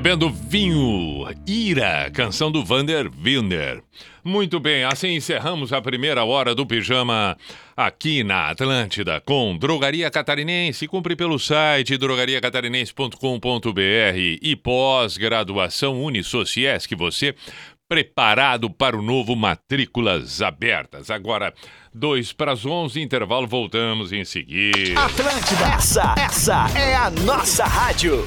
[0.00, 3.82] Bebendo Vinho, Ira, canção do Vander Wilner.
[4.24, 7.36] Muito bem, assim encerramos a primeira hora do Pijama
[7.76, 10.88] aqui na Atlântida com Drogaria Catarinense.
[10.88, 17.34] Cumpre pelo site drogariacatarinense.com.br e pós-graduação Unisociés que você
[17.86, 21.10] preparado para o novo matrículas abertas.
[21.10, 21.52] Agora,
[21.92, 24.98] 2 para as 11, intervalo, voltamos em seguida.
[24.98, 28.26] Atlântida, essa, essa é a nossa rádio.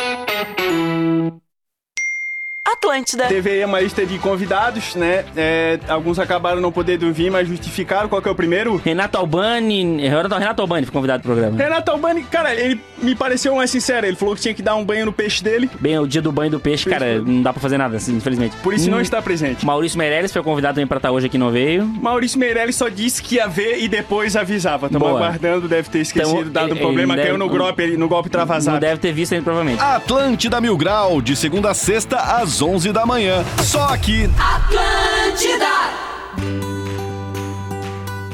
[2.85, 3.25] Atlântida.
[3.27, 5.23] Teve aí uma lista de convidados, né?
[5.37, 8.09] É, alguns acabaram não podendo vir, mas justificaram.
[8.09, 8.75] Qual que é o primeiro?
[8.83, 10.01] Renato Albani.
[10.01, 11.55] Renato, Renato Albani foi convidado pro programa.
[11.57, 14.07] Renato Albani, cara, ele me pareceu mais sincero.
[14.07, 15.69] Ele falou que tinha que dar um banho no peixe dele.
[15.79, 18.55] Bem, o dia do banho do peixe, cara, não dá pra fazer nada, assim, infelizmente.
[18.63, 19.63] Por isso Hum, não está presente.
[19.63, 21.85] Maurício Meirelles foi convidado também pra estar hoje aqui, não veio.
[21.85, 24.89] Maurício Meirelles só disse que ia ver e depois avisava.
[24.89, 25.17] Tamo Boa.
[25.19, 28.07] aguardando, deve ter esquecido, Então, dado um ele- problema, ele caiu deve- no golpe, no
[28.07, 28.73] golpe travasado.
[28.73, 29.79] Não deve ter visto ainda, provavelmente.
[29.83, 33.43] Atlântida Mil Grau, de segunda a sexta, às 11 da manhã.
[33.61, 34.31] Só aqui.
[34.39, 35.65] Atlântida!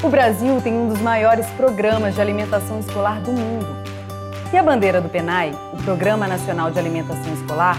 [0.00, 3.66] O Brasil tem um dos maiores programas de alimentação escolar do mundo.
[4.52, 7.76] E a bandeira do PENAI, o Programa Nacional de Alimentação Escolar,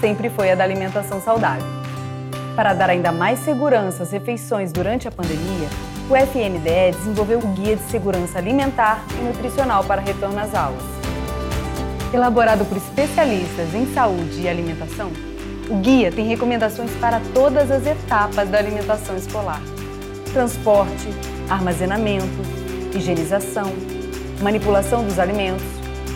[0.00, 1.66] sempre foi a da alimentação saudável.
[2.56, 5.68] Para dar ainda mais segurança às refeições durante a pandemia,
[6.08, 10.82] o FNDE desenvolveu o Guia de Segurança Alimentar e Nutricional para Retorno às Aulas.
[12.14, 15.12] Elaborado por especialistas em saúde e alimentação,
[15.70, 19.60] o guia tem recomendações para todas as etapas da alimentação escolar:
[20.32, 21.08] transporte,
[21.48, 22.26] armazenamento,
[22.94, 23.72] higienização,
[24.40, 25.66] manipulação dos alimentos,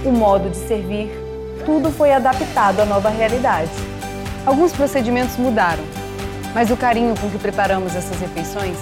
[0.05, 1.11] o modo de servir,
[1.65, 3.71] tudo foi adaptado à nova realidade.
[4.45, 5.85] Alguns procedimentos mudaram,
[6.55, 8.77] mas o carinho com que preparamos essas refeições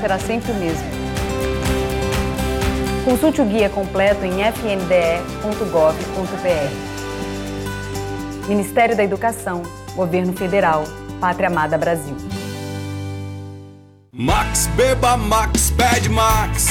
[0.00, 0.84] será sempre o mesmo.
[3.04, 4.94] Consulte o guia completo em fnde.gov.br.
[8.48, 9.62] Ministério da Educação,
[9.94, 10.84] Governo Federal,
[11.20, 12.16] Pátria Amada Brasil.
[14.12, 16.66] Max, beba Max, pede Max.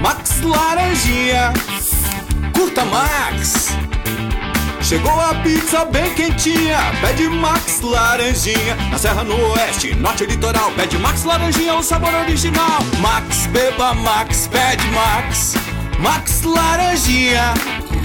[0.00, 1.52] Max Laranjinha,
[2.54, 3.68] curta Max.
[4.82, 8.76] Chegou a pizza bem quentinha, pede Max Laranjinha.
[8.90, 12.80] Na Serra no Oeste, Norte Litoral, pede Max Laranjinha, o sabor original.
[13.00, 15.54] Max, beba Max, pede Max.
[15.98, 17.54] Max Laranjinha.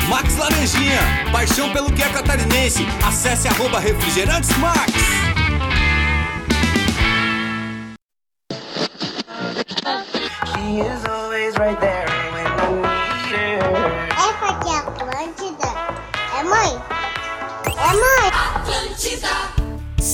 [0.09, 0.99] Max Laranjinha,
[1.31, 2.85] paixão pelo que é catarinense.
[3.05, 4.91] Acesse arroba refrigerantes Max.
[10.53, 14.07] She is always right there when I need her.
[14.11, 15.69] Essa aqui é Atlântida?
[16.37, 16.81] É mãe?
[17.65, 18.31] É mãe?
[18.55, 19.54] Atlântida!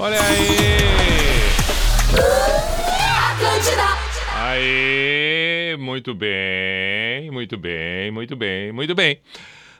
[0.00, 0.78] Olha aí!
[4.36, 9.18] Aí, muito bem, muito bem, muito bem, muito bem.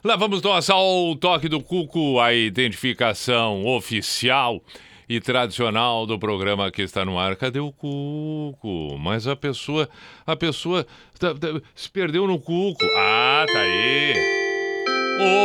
[0.03, 4.61] Lá vamos nós ao toque do Cuco, a identificação oficial
[5.07, 7.35] e tradicional do programa que está no ar.
[7.35, 8.97] Cadê o Cuco?
[8.99, 9.89] Mas a pessoa,
[10.25, 10.85] a pessoa
[11.17, 12.85] tá- tá- se perdeu no Cuco.
[12.97, 14.13] Ah, tá aí.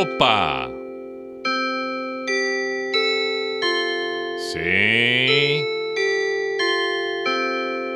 [0.03, 0.84] Opa!
[4.55, 5.65] Sim.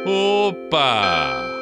[0.05, 1.55] Opa!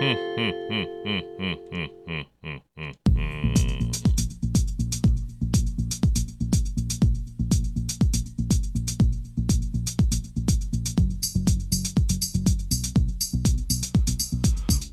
[0.00, 3.53] Hum, hum, hum, hum, hum, hum, hum, hum,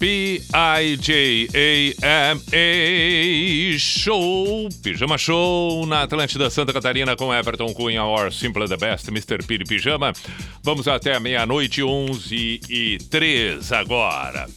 [0.02, 0.98] P-I-J-A-M-A
[3.78, 9.46] Show, Pijama Show na Atlântida Santa Catarina com Everton Cunha, or Simple the Best, Mr.
[9.46, 10.12] Piri Pijama.
[10.64, 14.48] Vamos até meia-noite, 11 e 3 agora.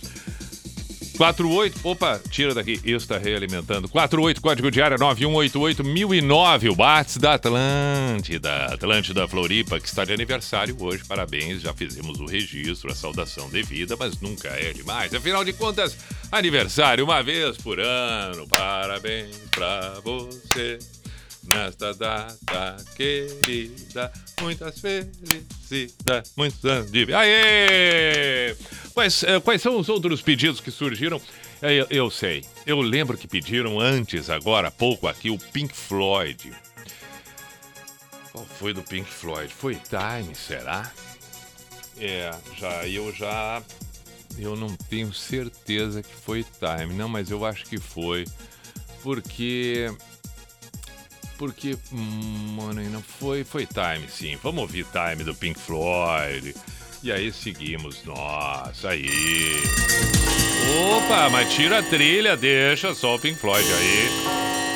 [1.16, 3.88] 48, opa, tira daqui, está realimentando.
[3.88, 8.66] 48, código de área 9188009, o Whats da Atlântida.
[8.66, 13.96] Atlântida Floripa, que está de aniversário hoje, parabéns, já fizemos o registro, a saudação devida,
[13.96, 15.14] mas nunca é demais.
[15.14, 15.96] Afinal de contas,
[16.32, 20.78] aniversário uma vez por ano, parabéns pra você.
[21.46, 27.18] Nesta data querida, muitas felicidades, muitos anos de vida.
[27.18, 28.56] Aê!
[28.94, 31.20] Quais, eh, quais são os outros pedidos que surgiram?
[31.60, 32.44] Eh, Eu, eu sei.
[32.66, 36.52] Eu lembro que pediram antes, agora há pouco aqui, o Pink Floyd.
[38.32, 39.52] Qual foi do Pink Floyd?
[39.52, 40.90] Foi Time, será?
[41.98, 43.62] É, já eu já
[44.38, 46.94] eu não tenho certeza que foi Time.
[46.94, 48.24] Não, mas eu acho que foi.
[49.02, 49.92] Porque
[51.38, 54.38] porque mano, não foi foi Time, sim.
[54.42, 56.54] Vamos ouvir Time do Pink Floyd.
[57.02, 58.02] E aí seguimos.
[58.04, 59.10] Nossa, aí.
[60.96, 64.73] Opa, mas tira a trilha, deixa só o Pink Floyd aí.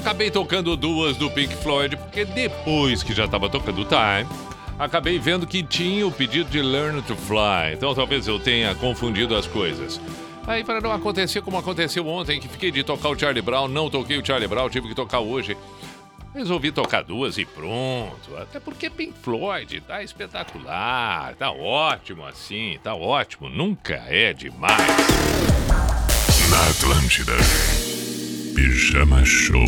[0.00, 4.26] Acabei tocando duas do Pink Floyd, porque depois que já tava tocando Time,
[4.78, 7.74] acabei vendo que tinha o pedido de Learn to Fly.
[7.74, 10.00] Então talvez eu tenha confundido as coisas.
[10.46, 13.90] Aí, para não acontecer como aconteceu ontem, que fiquei de tocar o Charlie Brown, não
[13.90, 15.56] toquei o Charlie Brown, tive que tocar hoje.
[16.34, 18.36] Resolvi tocar duas e pronto.
[18.38, 24.78] Até porque Pink Floyd tá espetacular, tá ótimo assim, tá ótimo, nunca é demais.
[26.48, 27.34] Na Atlântida.
[28.54, 29.64] Pijama Show.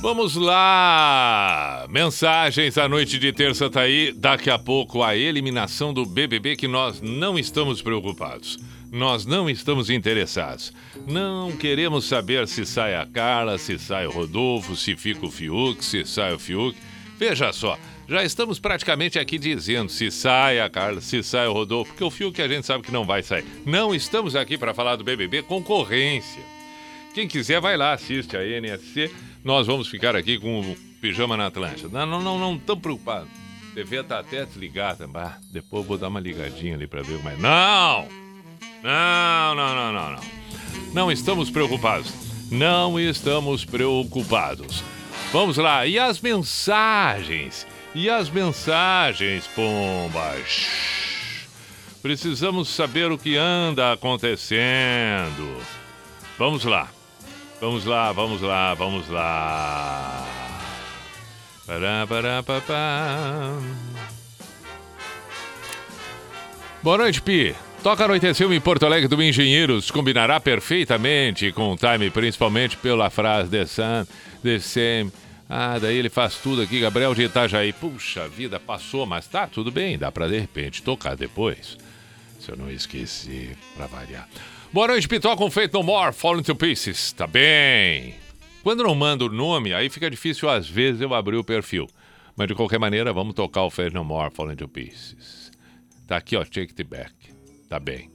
[0.00, 1.86] Vamos lá!
[1.88, 4.12] Mensagens à noite de terça tá aí.
[4.12, 8.58] Daqui a pouco a eliminação do BBB que nós não estamos preocupados.
[8.92, 10.72] Nós não estamos interessados.
[11.06, 15.84] Não queremos saber se sai a Carla, se sai o Rodolfo, se fica o Fiuk,
[15.84, 16.76] se sai o Fiuk.
[17.18, 17.78] Veja só,
[18.08, 22.10] já estamos praticamente aqui dizendo se sai a Carla, se sai o Rodolfo, porque o
[22.10, 23.44] Fiuk a gente sabe que não vai sair.
[23.66, 26.57] Não estamos aqui para falar do BBB concorrência.
[27.18, 29.12] Quem quiser vai lá, assiste a NSC.
[29.42, 31.88] Nós vamos ficar aqui com o Pijama na Atlântida.
[31.88, 33.26] Não, não, não, não tão preocupado.
[33.74, 35.10] Devia estar até desligada.
[35.12, 38.06] Ah, depois vou dar uma ligadinha ali para ver mas Não!
[38.84, 40.20] Não, não, não, não, não.
[40.94, 42.12] Não estamos preocupados.
[42.52, 44.84] Não estamos preocupados.
[45.32, 45.88] Vamos lá.
[45.88, 47.66] E as mensagens?
[47.96, 50.68] E as mensagens, pombas?
[52.00, 55.60] Precisamos saber o que anda acontecendo.
[56.38, 56.88] Vamos lá.
[57.60, 60.24] Vamos lá, vamos lá, vamos lá.
[61.66, 63.52] Pará, pará.
[66.80, 67.54] Boa noite, Pi.
[67.82, 73.50] Toca Anoiteceu em Porto Alegre do Engenheiros combinará perfeitamente com o time, principalmente pela frase
[73.50, 74.06] The Sun,
[74.42, 75.12] The Same.
[75.48, 77.72] Ah, daí ele faz tudo aqui, Gabriel de Itajaí.
[77.72, 81.76] Puxa vida, passou, mas tá tudo bem, dá pra de repente tocar depois.
[82.38, 84.28] Se eu não esqueci, pra variar.
[84.70, 87.12] Boa noite, Pitó com Feito No More, Falling to Pieces.
[87.12, 88.14] Tá bem.
[88.62, 91.88] Quando não mando o nome, aí fica difícil às vezes eu abrir o perfil.
[92.36, 95.50] Mas de qualquer maneira, vamos tocar o Fade No More, Falling to Pieces.
[96.06, 97.12] Tá aqui, ó, Take It Back.
[97.66, 98.10] Tá bem.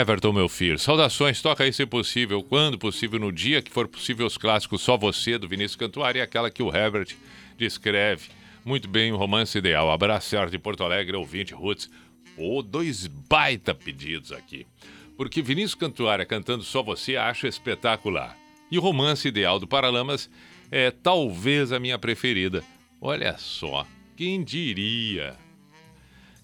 [0.00, 4.26] Everton, meu filho, saudações, toca aí se possível, quando possível, no dia que for possível,
[4.26, 7.16] os clássicos Só Você, do Vinícius Cantuária, e aquela que o Herbert
[7.58, 8.28] descreve
[8.64, 9.90] muito bem, o romance ideal.
[9.90, 11.90] Abraço, de Porto Alegre, ouvinte, Roots.
[12.36, 14.66] Ô, dois baita pedidos aqui.
[15.16, 18.36] Porque Vinícius Cantuária cantando Só Você acho espetacular.
[18.70, 20.28] E o romance ideal do Paralamas
[20.70, 22.64] é talvez a minha preferida.
[23.00, 23.86] Olha só,
[24.16, 25.36] quem diria?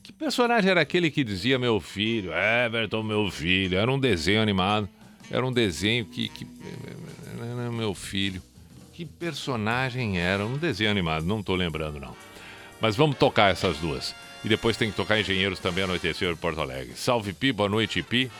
[0.03, 2.33] Que personagem era aquele que dizia meu filho?
[2.33, 3.79] Everton, meu filho.
[3.79, 4.89] Era um desenho animado.
[5.31, 6.29] Era um desenho que.
[6.29, 6.47] que
[7.73, 8.43] meu filho.
[8.93, 10.45] Que personagem era?
[10.45, 12.15] Um desenho animado, não tô lembrando, não.
[12.81, 14.15] Mas vamos tocar essas duas.
[14.45, 16.95] E depois tem que tocar Engenheiros também anoitecer Porto Alegre.
[16.97, 18.31] Salve Pi, boa noite, Pi.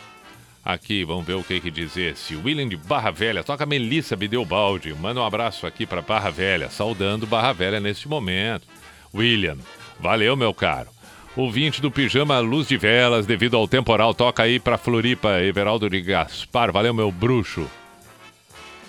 [0.63, 2.35] Aqui, vamos ver o que que diz esse.
[2.35, 4.93] William de Barra Velha, toca Melissa Bideobaldi.
[4.93, 8.67] Manda um abraço aqui para Barra Velha, saudando Barra Velha neste momento.
[9.13, 9.57] William,
[9.99, 10.89] valeu, meu caro.
[11.35, 16.01] Ouvinte do Pijama Luz de Velas, devido ao temporal, toca aí pra Floripa, Everaldo de
[16.01, 16.71] Gaspar.
[16.71, 17.67] Valeu, meu bruxo.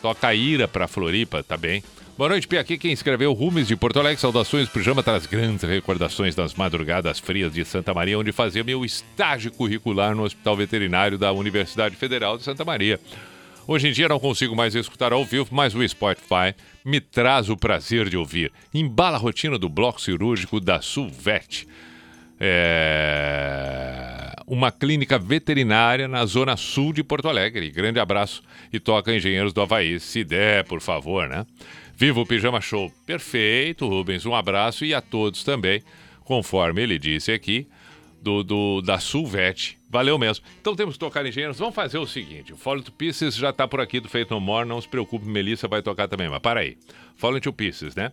[0.02, 1.82] Toca Ira pra Floripa, tá bem?
[2.16, 2.60] Boa noite, Pia.
[2.60, 4.20] Aqui quem escreveu Rumes de Porto Alegre.
[4.20, 9.50] Saudações, Pijama traz grandes recordações das madrugadas frias de Santa Maria, onde fazia meu estágio
[9.50, 13.00] curricular no Hospital Veterinário da Universidade Federal de Santa Maria.
[13.66, 17.56] Hoje em dia não consigo mais escutar ao vivo, mas o Spotify me traz o
[17.56, 18.52] prazer de ouvir.
[18.74, 21.66] Embala a rotina do bloco cirúrgico da Sulvet
[22.44, 27.70] é, uma clínica veterinária na zona sul de Porto Alegre.
[27.70, 31.46] Grande abraço e toca Engenheiros do Havaí, se der, por favor, né?
[32.02, 32.92] Viva o Pijama Show.
[33.06, 34.26] Perfeito, Rubens.
[34.26, 35.84] Um abraço e a todos também,
[36.24, 37.68] conforme ele disse aqui,
[38.20, 39.78] do, do da Sulvet.
[39.88, 40.44] Valeu mesmo.
[40.60, 41.60] Então temos que tocar Engenheiros.
[41.60, 44.40] Vamos fazer o seguinte: o Fallen to Pieces já está por aqui do Feito No
[44.40, 44.68] More.
[44.68, 46.28] Não se preocupe, Melissa vai tocar também.
[46.28, 46.76] Mas para aí.
[47.14, 48.10] Fallen to Pieces, né?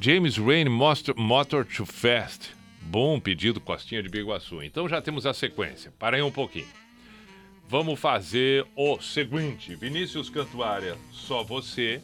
[0.00, 2.56] James Rain Motor to Fast.
[2.82, 4.64] Bom pedido, Costinha de Biguaçu.
[4.64, 5.92] Então já temos a sequência.
[5.96, 6.66] Para aí um pouquinho.
[7.68, 12.02] Vamos fazer o seguinte: Vinícius Cantuária, só você.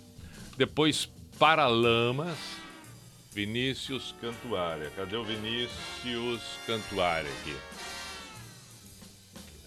[0.62, 1.10] Depois
[1.40, 2.38] Paralamas.
[3.32, 4.92] Vinícius Cantuária.
[4.94, 7.56] Cadê o Vinícius Cantuária aqui?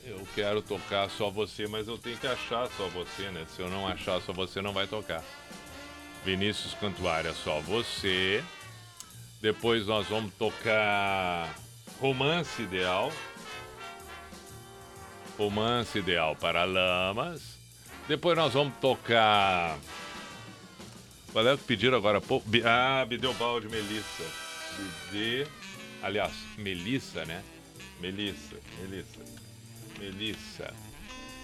[0.05, 3.45] Eu quero tocar só você, mas eu tenho que achar só você, né?
[3.53, 5.21] Se eu não achar só você, não vai tocar.
[6.23, 8.41] Vinícius Cantuária, só você.
[9.41, 11.53] Depois nós vamos tocar
[11.99, 13.11] Romance Ideal.
[15.37, 17.59] Romance Ideal para Lamas.
[18.07, 19.77] Depois nós vamos tocar.
[21.35, 22.21] Qual é o que pediram agora?
[22.63, 24.23] Ah, Bideobaldi Melissa.
[25.11, 25.45] Bide.
[26.01, 27.43] Aliás, Melissa, né?
[27.99, 29.19] Melissa, Melissa.
[29.99, 30.73] Melissa.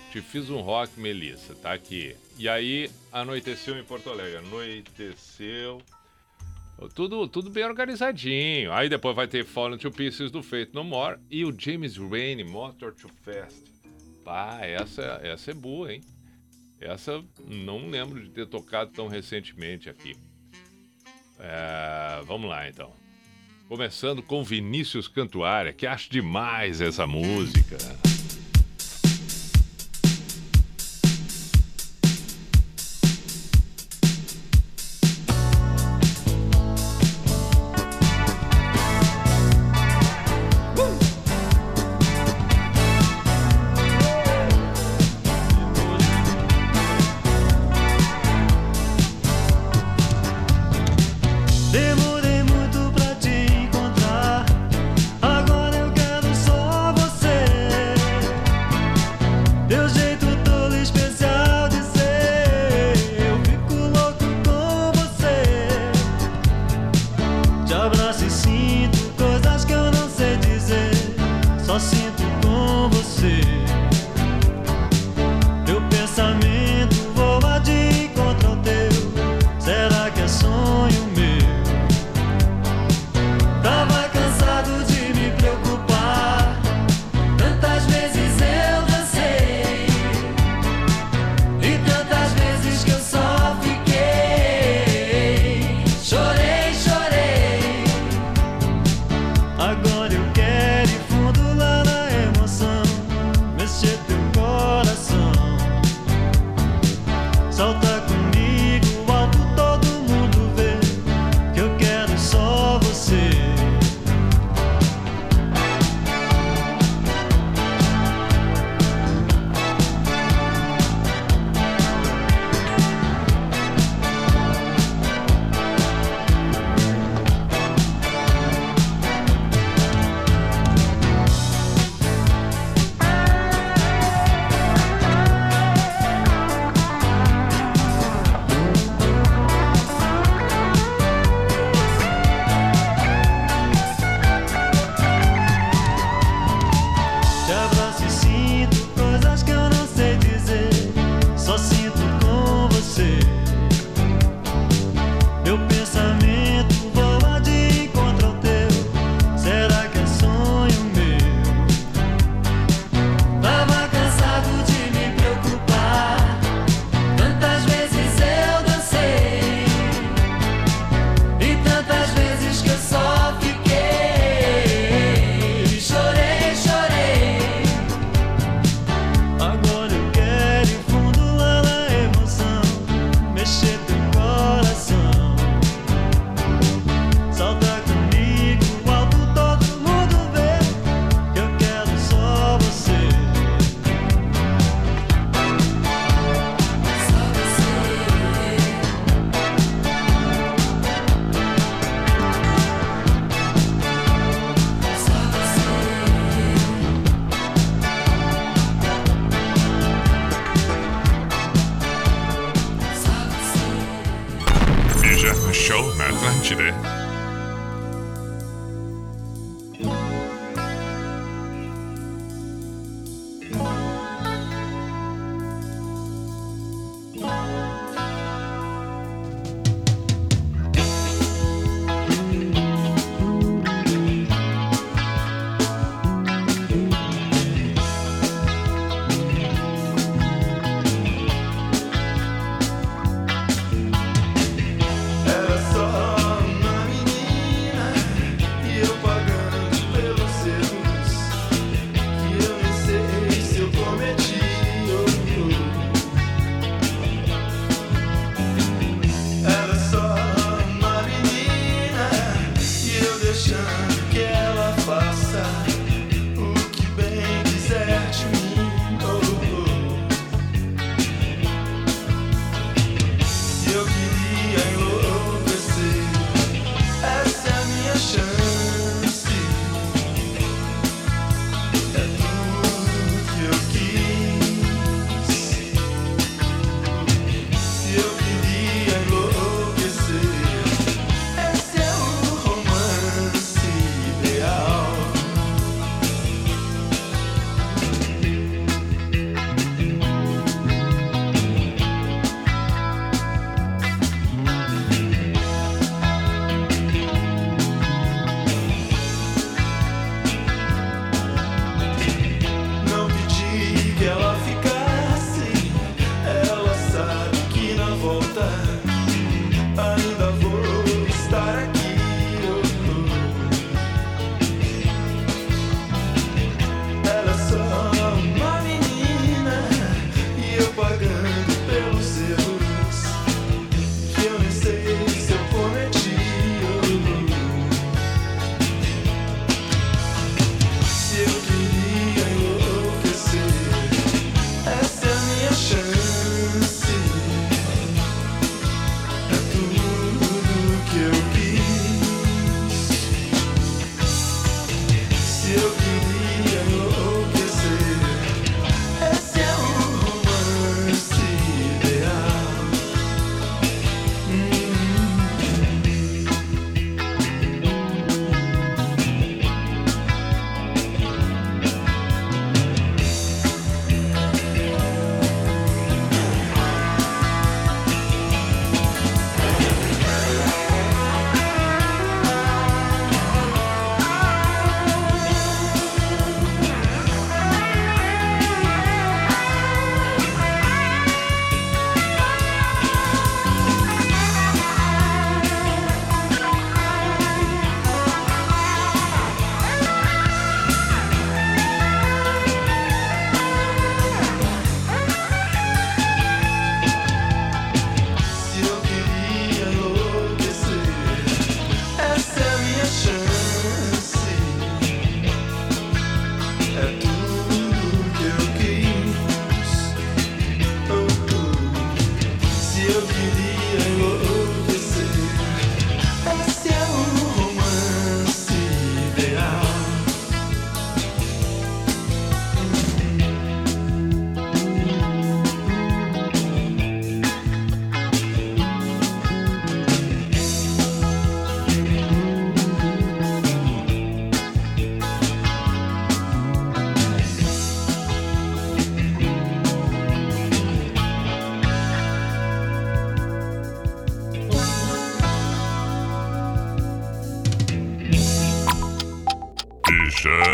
[0.09, 2.15] Te fiz um rock, Melissa, tá aqui.
[2.37, 4.37] E aí, anoiteceu em Porto Alegre.
[4.37, 5.81] Anoiteceu.
[6.95, 8.71] Tudo, tudo bem organizadinho.
[8.71, 12.45] Aí depois vai ter Fallen to Pieces do Fate No More e o James Rainey,
[12.45, 13.61] Motor to Fast.
[14.23, 16.01] Pá, essa, essa é boa, hein?
[16.81, 20.15] Essa não lembro de ter tocado tão recentemente aqui.
[21.39, 22.91] É, vamos lá então.
[23.67, 27.77] Começando com Vinícius Cantuária, que acho demais essa música.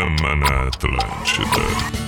[0.08, 2.07] Semana Atlântida.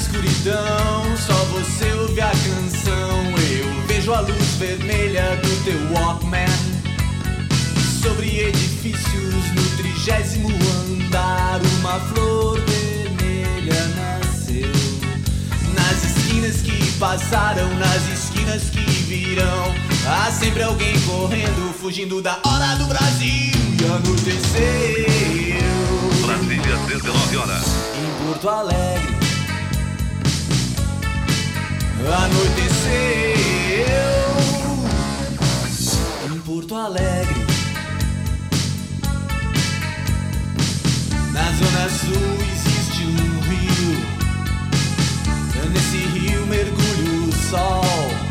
[0.00, 3.18] escuridão, só você ouve a canção.
[3.50, 6.46] Eu vejo a luz vermelha do teu Walkman
[8.02, 11.60] sobre edifícios no trigésimo andar.
[11.80, 14.70] Uma flor vermelha nasceu
[15.74, 19.74] nas esquinas que passaram, nas esquinas que virão.
[20.06, 25.08] Há sempre alguém correndo, fugindo da hora do Brasil e anoiteceu.
[26.26, 27.64] Brasília, 19 horas.
[27.96, 29.17] Em Porto Alegre
[32.06, 33.88] anoiteceu
[36.32, 37.46] em Porto Alegre,
[41.32, 43.98] na zona sul existe um rio,
[45.72, 48.28] nesse rio mergulha o sol.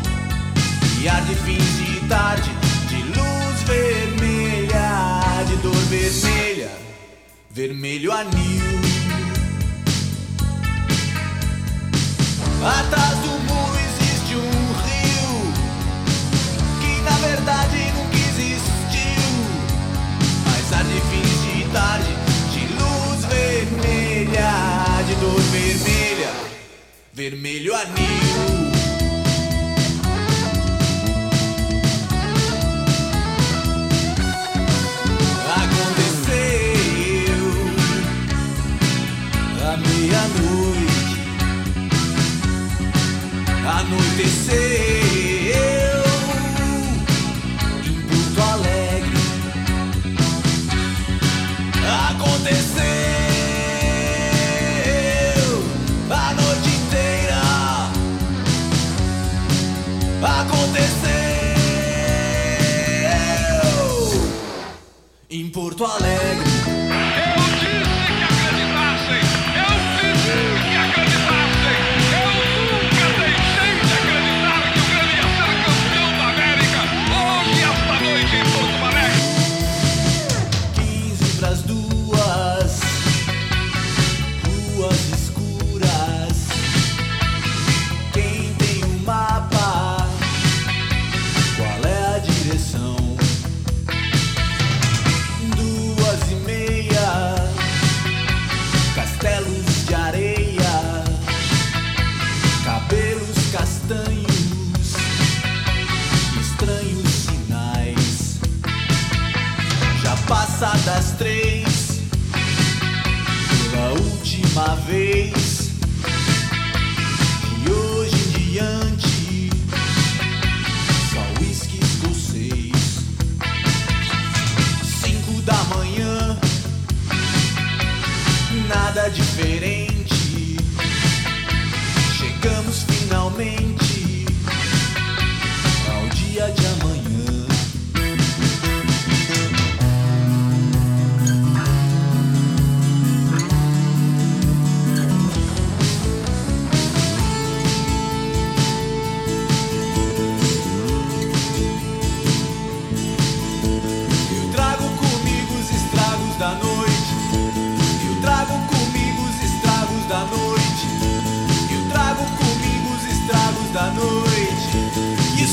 [1.00, 2.50] E ar de fins de tarde,
[2.88, 6.70] de luz vermelha, de dor vermelha,
[7.50, 8.78] vermelho anil.
[12.60, 13.57] Atrás do mundo.
[27.18, 28.68] Vermelho anil.
[39.78, 41.20] Meia-noite,
[43.78, 44.67] anoiteceu
[65.80, 66.27] em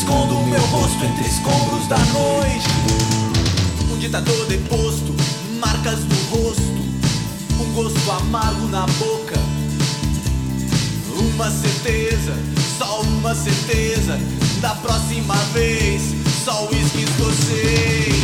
[0.06, 2.68] escondo meu rosto entre escombros da noite.
[3.92, 5.16] Um ditador deposto,
[5.60, 6.62] marcas no rosto.
[7.60, 9.40] Um gosto amargo na boca.
[11.18, 12.38] Uma certeza,
[12.78, 14.20] só uma certeza.
[14.62, 16.04] Da próxima vez,
[16.46, 18.16] só uísque escocês.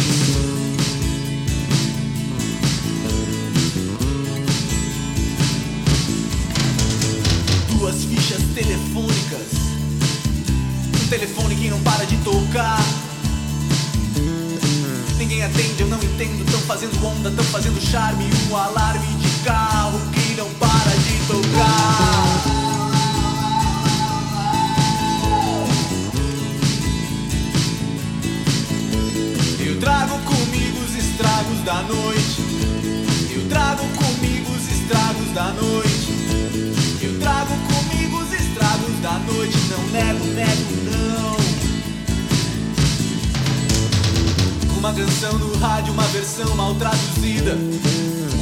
[7.71, 9.60] Duas fichas telefônicas.
[11.11, 12.79] Telefone que não para de tocar.
[15.17, 16.49] Ninguém atende, eu não entendo.
[16.49, 18.23] Tão fazendo onda, tão fazendo charme.
[18.49, 22.43] Um alarme de carro que não para de tocar.
[29.59, 32.41] Eu trago comigo os estragos da noite.
[33.35, 36.20] Eu trago comigo os estragos da noite.
[39.01, 39.57] Da noite.
[39.69, 40.61] Não nego, nego,
[40.91, 41.37] não.
[44.77, 47.57] Uma canção no rádio, uma versão mal traduzida.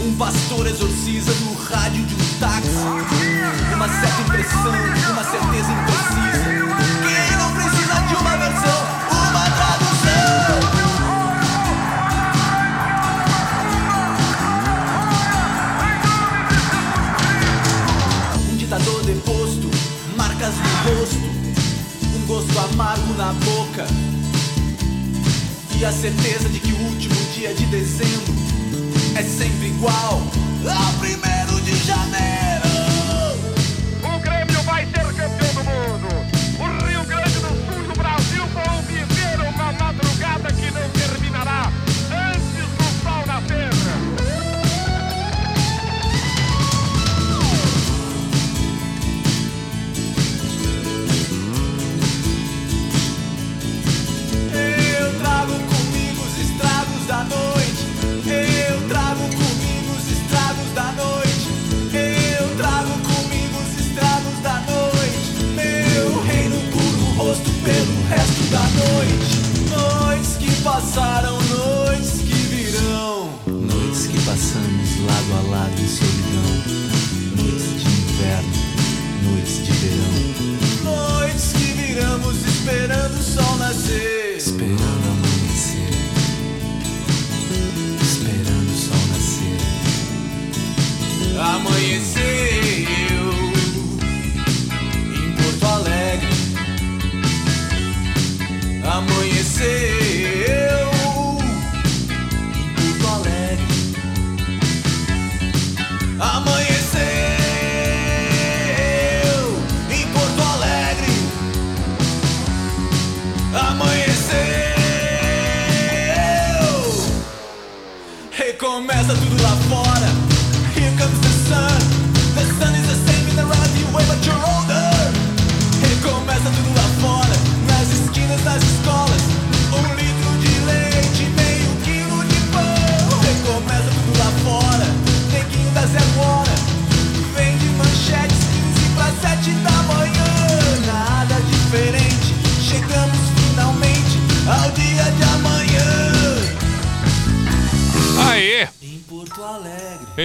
[0.04, 2.70] Um pastor exorciza no rádio de um táxi.
[3.74, 4.74] Uma certa impressão,
[5.12, 6.69] uma certeza imprecisa.
[20.40, 21.18] Marcas no rosto,
[22.16, 23.86] um gosto amargo na boca.
[25.78, 28.34] E a certeza de que o último dia de dezembro
[29.16, 30.22] é sempre igual
[30.66, 32.39] ao primeiro de janeiro.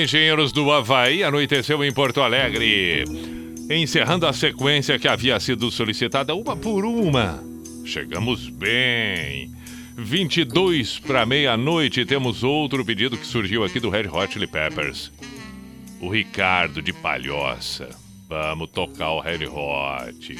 [0.04, 3.04] Engenheiros do Havaí anoiteceu em Porto Alegre.
[3.70, 7.42] Encerrando a sequência que havia sido solicitada uma por uma.
[7.86, 9.50] Chegamos bem.
[9.96, 15.10] 22 para meia-noite temos outro pedido que surgiu aqui do Red Hot Chili Peppers.
[16.02, 17.88] O Ricardo de Palhoça.
[18.28, 20.38] Vamos tocar o Red Hot.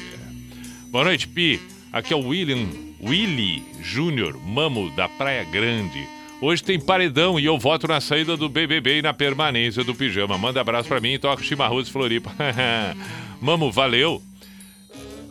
[0.91, 1.59] Boa noite, Pi.
[1.91, 2.67] Aqui é o William
[3.01, 6.14] Willy Júnior, mamo da Praia Grande.
[6.47, 10.37] Hoje tem paredão e eu voto na saída do BBB e na permanência do pijama.
[10.37, 12.31] Manda abraço pra mim e toca chimarrões Floripa.
[13.41, 14.21] Mamo, valeu.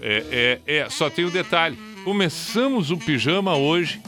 [0.01, 1.78] É, é, é, só tem um detalhe.
[2.03, 4.03] Começamos o pijama hoje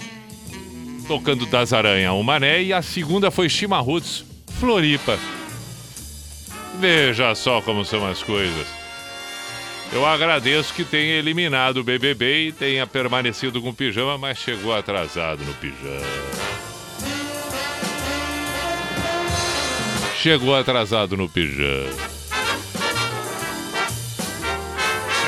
[1.07, 4.24] tocando Das Aranha o Mané e a segunda foi Chimarruts
[4.59, 5.16] Floripa.
[6.81, 8.66] Veja só como são as coisas.
[9.93, 14.74] Eu agradeço que tenha eliminado o BBB e tenha permanecido com o pijama, mas chegou
[14.74, 16.66] atrasado no pijama.
[20.21, 21.91] Chegou atrasado no pijama.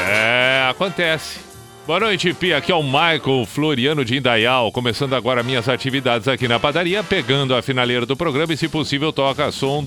[0.08, 1.40] É, acontece.
[1.86, 2.58] Boa noite, Pia.
[2.58, 7.54] Aqui é o Michael Floriano de Indaial, começando agora minhas atividades aqui na padaria, pegando
[7.54, 9.86] a finaleira do programa e, se possível, toca som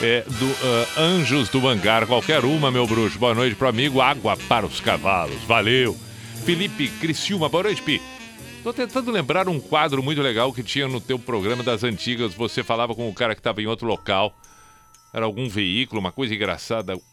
[0.00, 3.18] é, do ah, Anjos do Hangar, qualquer uma, meu bruxo.
[3.18, 5.42] Boa noite pro amigo Água para os Cavalos.
[5.46, 5.96] Valeu.
[6.44, 8.00] Felipe Criciúma, boa noite, Pi.
[8.64, 12.32] Tô tentando lembrar um quadro muito legal que tinha no teu programa das antigas.
[12.32, 14.34] Você falava com o cara que estava em outro local.
[15.12, 16.94] Era algum veículo, uma coisa engraçada.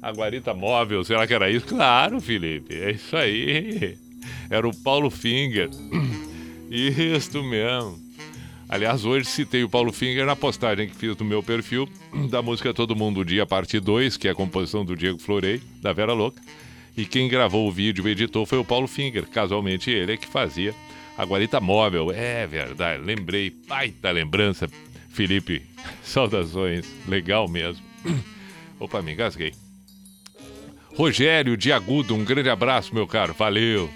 [0.00, 1.66] A guarita móvel, será que era isso?
[1.66, 3.98] Claro, Felipe, é isso aí.
[4.48, 5.68] Era o Paulo Finger.
[6.70, 7.98] Isso mesmo.
[8.68, 11.86] Aliás, hoje citei o Paulo Finger na postagem que fiz no meu perfil
[12.30, 15.92] da música Todo Mundo Dia, parte 2, que é a composição do Diego Florei, da
[15.92, 16.40] Vera Louca.
[17.00, 19.26] E quem gravou o vídeo e editou foi o Paulo Finger.
[19.26, 20.74] Casualmente, ele é que fazia
[21.16, 22.12] a guarita móvel.
[22.12, 23.50] É verdade, lembrei.
[23.66, 24.68] Baita lembrança,
[25.08, 25.62] Felipe.
[26.04, 26.86] Saudações.
[27.08, 27.82] Legal mesmo.
[28.78, 29.54] Opa, me engasguei.
[30.94, 33.32] Rogério de Agudo, um grande abraço, meu caro.
[33.32, 33.88] Valeu.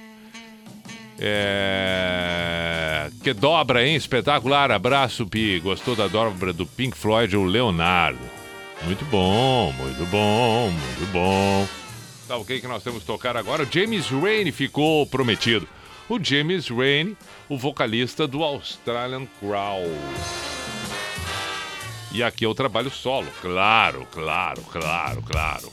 [1.18, 3.10] É...
[3.22, 3.96] Que dobra, hein?
[3.96, 4.70] Espetacular.
[4.70, 5.60] Abraço, Pi.
[5.60, 8.18] Gostou da dobra do Pink Floyd, o Leonardo?
[8.86, 11.83] Muito bom, muito bom, muito bom.
[12.26, 13.64] Tá ok que nós temos que tocar agora?
[13.64, 15.68] O James Rain ficou prometido.
[16.08, 17.16] O James Rain,
[17.48, 19.84] o vocalista do Australian Crow.
[22.12, 23.26] E aqui é o trabalho solo.
[23.42, 25.72] Claro, claro, claro, claro.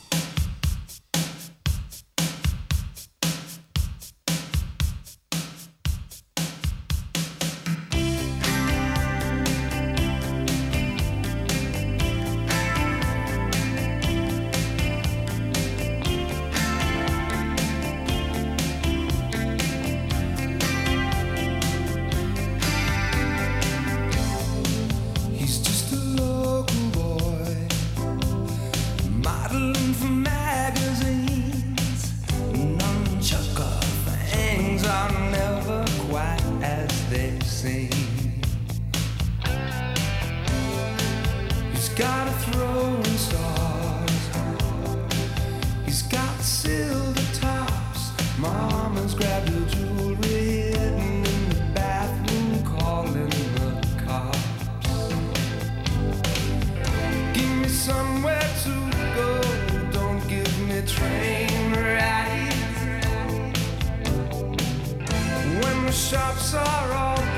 [67.02, 67.31] All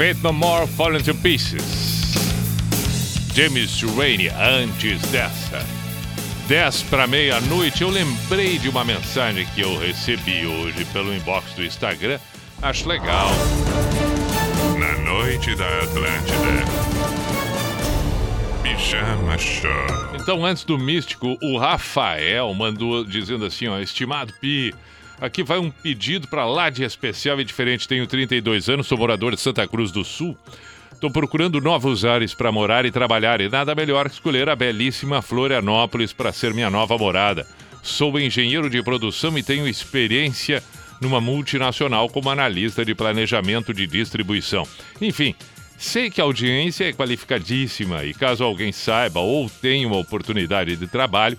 [0.00, 2.14] Faith No More Falling to Pieces.
[3.34, 5.62] James Rainey, antes dessa.
[6.48, 11.62] 10 para meia-noite, eu lembrei de uma mensagem que eu recebi hoje pelo inbox do
[11.62, 12.18] Instagram.
[12.62, 13.28] Acho legal.
[14.78, 16.64] Na noite da Atlântida.
[18.62, 19.70] Pijama Show.
[20.18, 24.74] Então, antes do místico, o Rafael mandou dizendo assim, ó, estimado Pi,
[25.20, 27.86] aqui vai um pedido para lá de especial e diferente.
[27.86, 30.36] Tenho 32 anos, sou morador de Santa Cruz do Sul.
[30.92, 35.22] Estou procurando novos ares para morar e trabalhar e nada melhor que escolher a belíssima
[35.22, 37.46] Florianópolis para ser minha nova morada.
[37.82, 40.62] Sou engenheiro de produção e tenho experiência
[41.00, 44.66] numa multinacional como analista de planejamento de distribuição.
[45.00, 45.34] Enfim,
[45.78, 50.86] sei que a audiência é qualificadíssima e caso alguém saiba ou tenha uma oportunidade de
[50.86, 51.38] trabalho,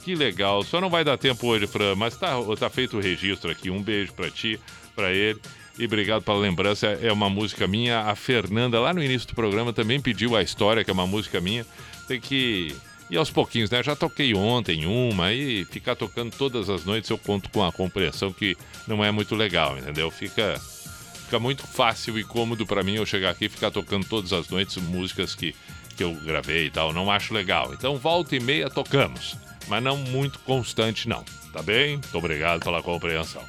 [0.04, 0.62] Que legal.
[0.62, 3.68] Só não vai dar tempo hoje, Fran, mas tá, tá feito o registro aqui.
[3.68, 4.58] Um beijo para ti,
[4.94, 5.38] para ele.
[5.78, 6.86] E obrigado pela lembrança.
[6.86, 8.00] É uma música minha.
[8.00, 11.40] A Fernanda, lá no início do programa, também pediu a história, que é uma música
[11.40, 11.64] minha.
[12.08, 12.74] Tem que
[13.08, 13.82] ir aos pouquinhos, né?
[13.82, 18.32] Já toquei ontem uma e ficar tocando todas as noites eu conto com a compreensão
[18.32, 18.56] que
[18.86, 20.10] não é muito legal, entendeu?
[20.10, 20.60] Fica,
[21.24, 24.48] fica muito fácil e cômodo para mim eu chegar aqui e ficar tocando todas as
[24.48, 25.54] noites músicas que,
[25.96, 26.92] que eu gravei e tal.
[26.92, 27.72] Não acho legal.
[27.72, 29.36] Então, volta e meia tocamos,
[29.68, 31.24] mas não muito constante, não.
[31.52, 31.92] Tá bem?
[31.92, 33.42] Muito obrigado pela compreensão.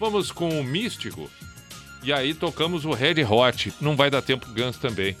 [0.00, 1.30] Vamos com o Místico.
[2.04, 3.72] E aí tocamos o Red Hot.
[3.80, 5.16] Não vai dar tempo Guns também.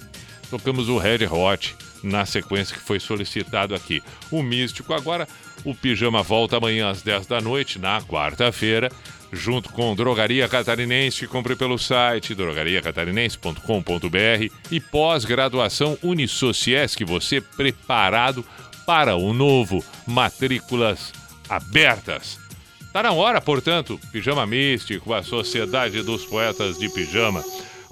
[0.50, 1.74] Tocamos o Red Hot.
[2.02, 4.02] na sequência que foi solicitado aqui.
[4.30, 5.26] O Místico agora,
[5.64, 8.92] o Pijama volta amanhã às 10 da noite, na quarta-feira,
[9.32, 18.44] junto com Drogaria Catarinense, compre pelo site drogariacatarinense.com.br e pós-graduação Unisociesc, você preparado
[18.84, 21.10] para o novo, matrículas
[21.48, 22.43] abertas.
[22.94, 27.44] Tá na hora, portanto, Pijama Místico, a Sociedade dos Poetas de Pijama,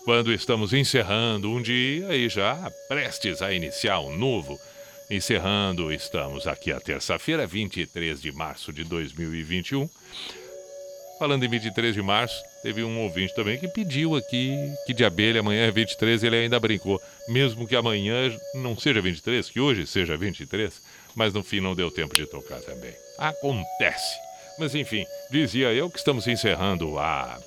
[0.05, 4.61] quando estamos encerrando um dia e já prestes a iniciar um novo.
[5.11, 9.91] Encerrando, estamos aqui a terça-feira, 23 de março de 2021.
[11.19, 14.57] Falando em 23 de março, teve um ouvinte também que pediu aqui
[14.87, 17.03] que de abelha amanhã é 23, ele ainda brincou.
[17.27, 20.81] Mesmo que amanhã não seja 23, que hoje seja 23,
[21.17, 22.95] mas no fim não deu tempo de tocar também.
[23.19, 24.32] Acontece.
[24.59, 27.39] Mas enfim, dizia eu que estamos encerrando a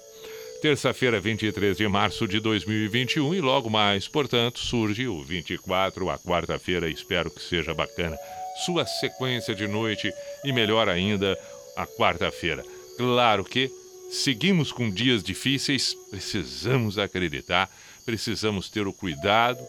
[0.62, 6.90] terça-feira, 23 de março de 2021 e logo mais, portanto, surge o 24, a quarta-feira,
[6.90, 8.18] espero que seja bacana.
[8.66, 10.12] Sua sequência de noite
[10.44, 11.38] e melhor ainda,
[11.76, 12.64] a quarta-feira.
[12.98, 13.70] Claro que
[14.10, 17.70] seguimos com dias difíceis, precisamos acreditar,
[18.06, 19.60] precisamos ter o cuidado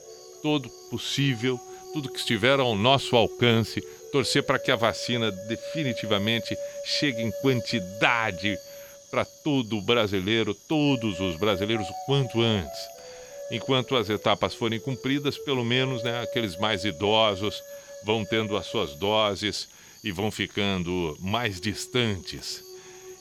[0.42, 1.60] todo possível,
[1.92, 3.82] tudo que estiver ao nosso alcance,
[4.12, 6.56] torcer para que a vacina definitivamente
[6.86, 8.56] chegue em quantidade
[9.10, 12.78] para todo brasileiro, todos os brasileiros, o quanto antes.
[13.50, 17.62] Enquanto as etapas forem cumpridas, pelo menos né, aqueles mais idosos
[18.04, 19.68] vão tendo as suas doses
[20.02, 22.62] e vão ficando mais distantes.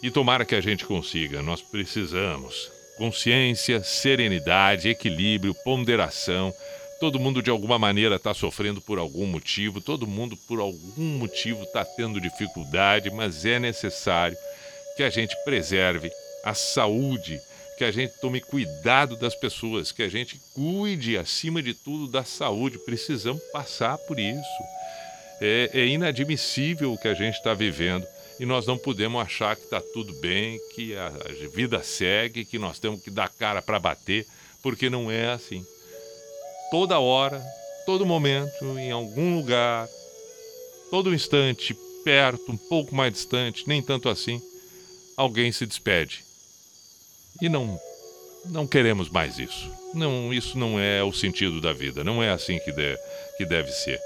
[0.02, 2.72] E tomara que a gente consiga, nós precisamos.
[2.98, 6.54] Consciência, serenidade, equilíbrio, ponderação.
[7.00, 11.64] Todo mundo de alguma maneira está sofrendo por algum motivo, todo mundo por algum motivo
[11.64, 14.38] está tendo dificuldade, mas é necessário
[14.96, 16.10] que a gente preserve
[16.44, 17.40] a saúde,
[17.78, 22.24] que a gente tome cuidado das pessoas, que a gente cuide, acima de tudo, da
[22.24, 22.80] saúde.
[22.86, 24.64] Precisamos passar por isso.
[25.42, 28.08] É, é inadmissível o que a gente está vivendo
[28.40, 32.60] e nós não podemos achar que está tudo bem, que a, a vida segue, que
[32.60, 34.26] nós temos que dar cara para bater,
[34.62, 35.66] porque não é assim.
[36.72, 37.44] Toda hora,
[37.86, 39.88] todo momento, em algum lugar,
[40.90, 44.42] todo instante, perto, um pouco mais distante, nem tanto assim,
[45.16, 46.24] alguém se despede.
[47.42, 47.80] E não
[48.46, 49.72] não queremos mais isso.
[49.94, 52.98] Não, isso não é o sentido da vida, não é assim que, de,
[53.38, 54.00] que deve ser.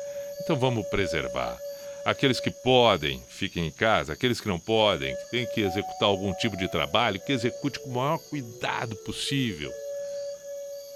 [0.44, 1.58] Então vamos preservar.
[2.06, 4.14] Aqueles que podem, fiquem em casa.
[4.14, 7.90] Aqueles que não podem, que têm que executar algum tipo de trabalho, que execute com
[7.90, 9.72] o maior cuidado possível.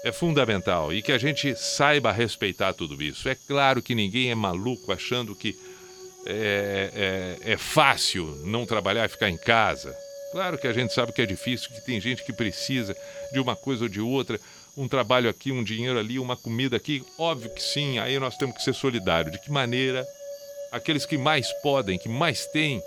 [0.04, 3.26] É fundamental e que a gente saiba respeitar tudo isso.
[3.26, 5.56] É claro que ninguém é maluco achando que
[6.26, 9.96] é, é, é fácil não trabalhar e ficar em casa.
[10.30, 12.94] Claro que a gente sabe que é difícil, que tem gente que precisa
[13.32, 14.38] de uma coisa ou de outra,
[14.76, 17.02] um trabalho aqui, um dinheiro ali, uma comida aqui.
[17.18, 19.32] Óbvio que sim, aí nós temos que ser solidários.
[19.32, 20.06] De que maneira
[20.70, 22.82] aqueles que mais podem, que mais têm,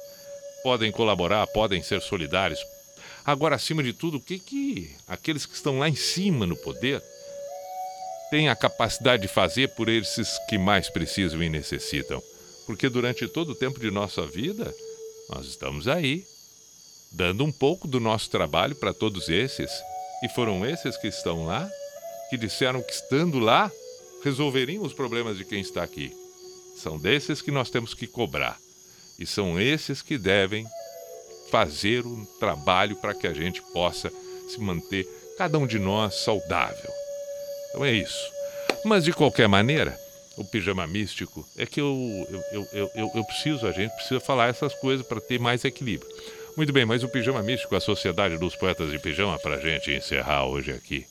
[0.61, 2.59] podem colaborar, podem ser solidários.
[3.27, 7.03] Agora, acima de tudo, o que, que aqueles que estão lá em cima no poder
[8.29, 12.23] têm a capacidade de fazer por esses que mais precisam e necessitam?
[12.65, 14.73] Porque durante todo o tempo de nossa vida,
[15.29, 16.23] nós estamos aí,
[17.11, 19.71] dando um pouco do nosso trabalho para todos esses.
[20.23, 21.69] E foram esses que estão lá,
[22.29, 23.69] que disseram que estando lá,
[24.23, 26.15] resolveriam os problemas de quem está aqui.
[26.77, 28.57] São desses que nós temos que cobrar.
[29.19, 30.65] E são esses que devem
[31.49, 34.11] fazer um trabalho para que a gente possa
[34.49, 35.05] se manter,
[35.37, 36.91] cada um de nós, saudável.
[37.69, 38.31] Então é isso.
[38.83, 39.97] Mas de qualquer maneira,
[40.37, 44.49] o pijama místico é que eu, eu, eu, eu, eu preciso, a gente precisa falar
[44.49, 46.09] essas coisas para ter mais equilíbrio.
[46.57, 49.91] Muito bem, mas o Pijama Místico, a Sociedade dos Poetas de Pijama, para a gente
[49.91, 51.05] encerrar hoje aqui.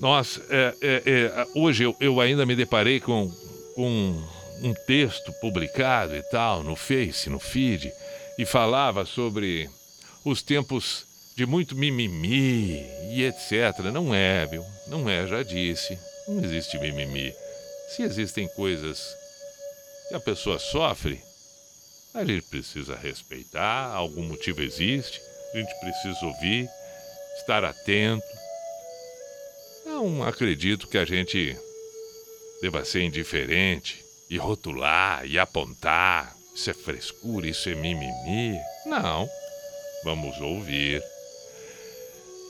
[0.00, 3.30] Nós, é, é, é, hoje eu, eu, ainda me deparei com,
[3.76, 4.22] com
[4.60, 7.92] um texto publicado e tal, no Face, no feed,
[8.38, 9.68] e falava sobre
[10.24, 11.06] os tempos
[11.36, 13.78] de muito mimimi e etc.
[13.92, 14.64] Não é, viu?
[14.86, 15.98] Não é, já disse.
[16.28, 17.32] Não existe mimimi.
[17.88, 19.14] Se existem coisas
[20.08, 21.20] que a pessoa sofre,
[22.14, 25.20] a gente precisa respeitar, algum motivo existe,
[25.52, 26.68] a gente precisa ouvir,
[27.38, 28.24] estar atento.
[29.84, 31.56] Não acredito que a gente
[32.62, 36.34] deva ser indiferente e rotular e apontar.
[36.54, 38.58] Isso é frescura, isso é mimimi.
[38.86, 39.28] Não.
[40.04, 41.02] Vamos ouvir.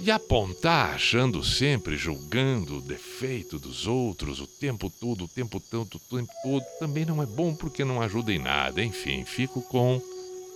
[0.01, 5.99] E apontar achando sempre, julgando o defeito dos outros o tempo todo, o tempo tanto,
[5.99, 8.83] o tempo todo, também não é bom porque não ajuda em nada.
[8.83, 10.03] Enfim, fico com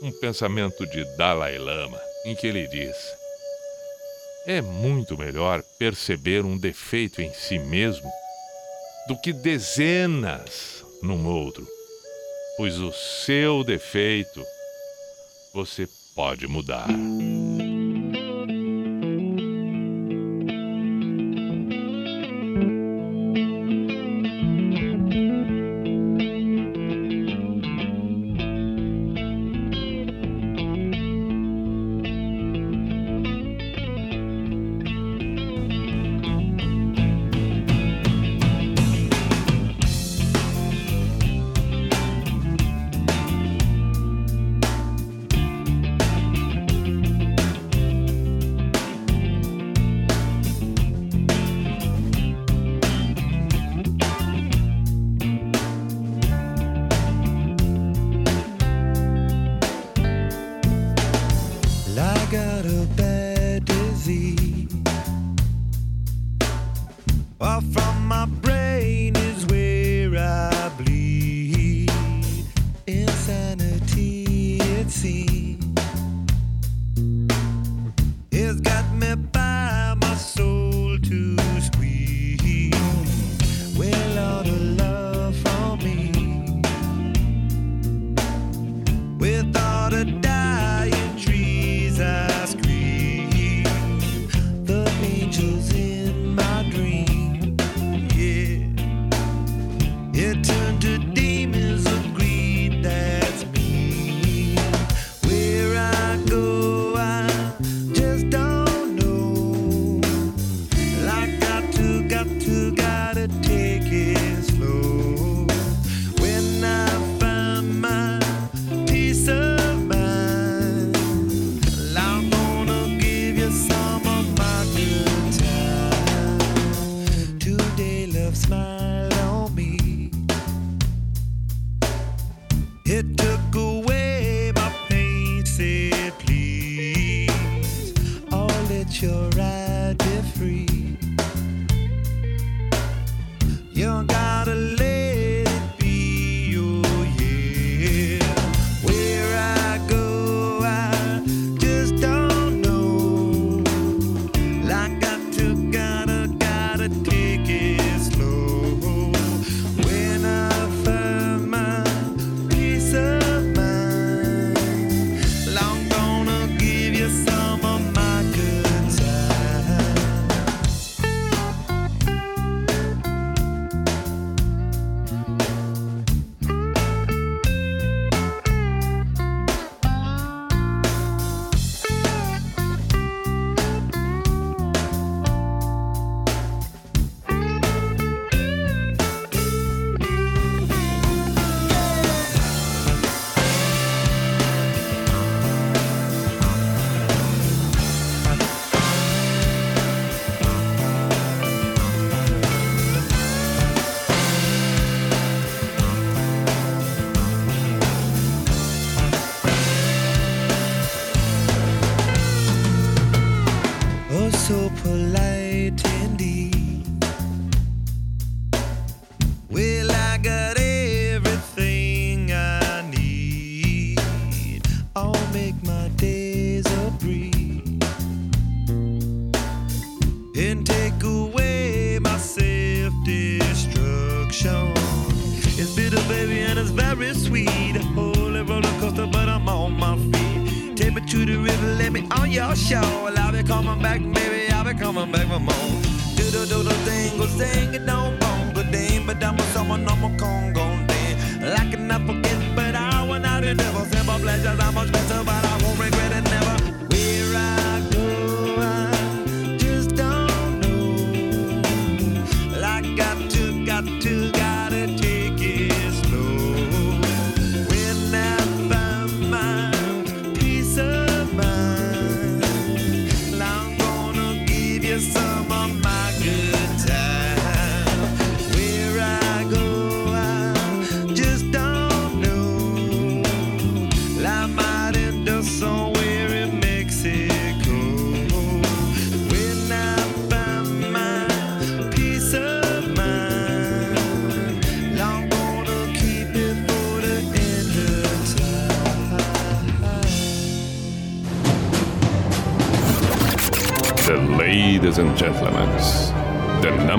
[0.03, 2.97] um pensamento de Dalai Lama, em que ele diz:
[4.47, 8.11] É muito melhor perceber um defeito em si mesmo
[9.07, 11.67] do que dezenas num outro,
[12.59, 14.45] pois o seu defeito
[15.55, 16.89] você pode mudar.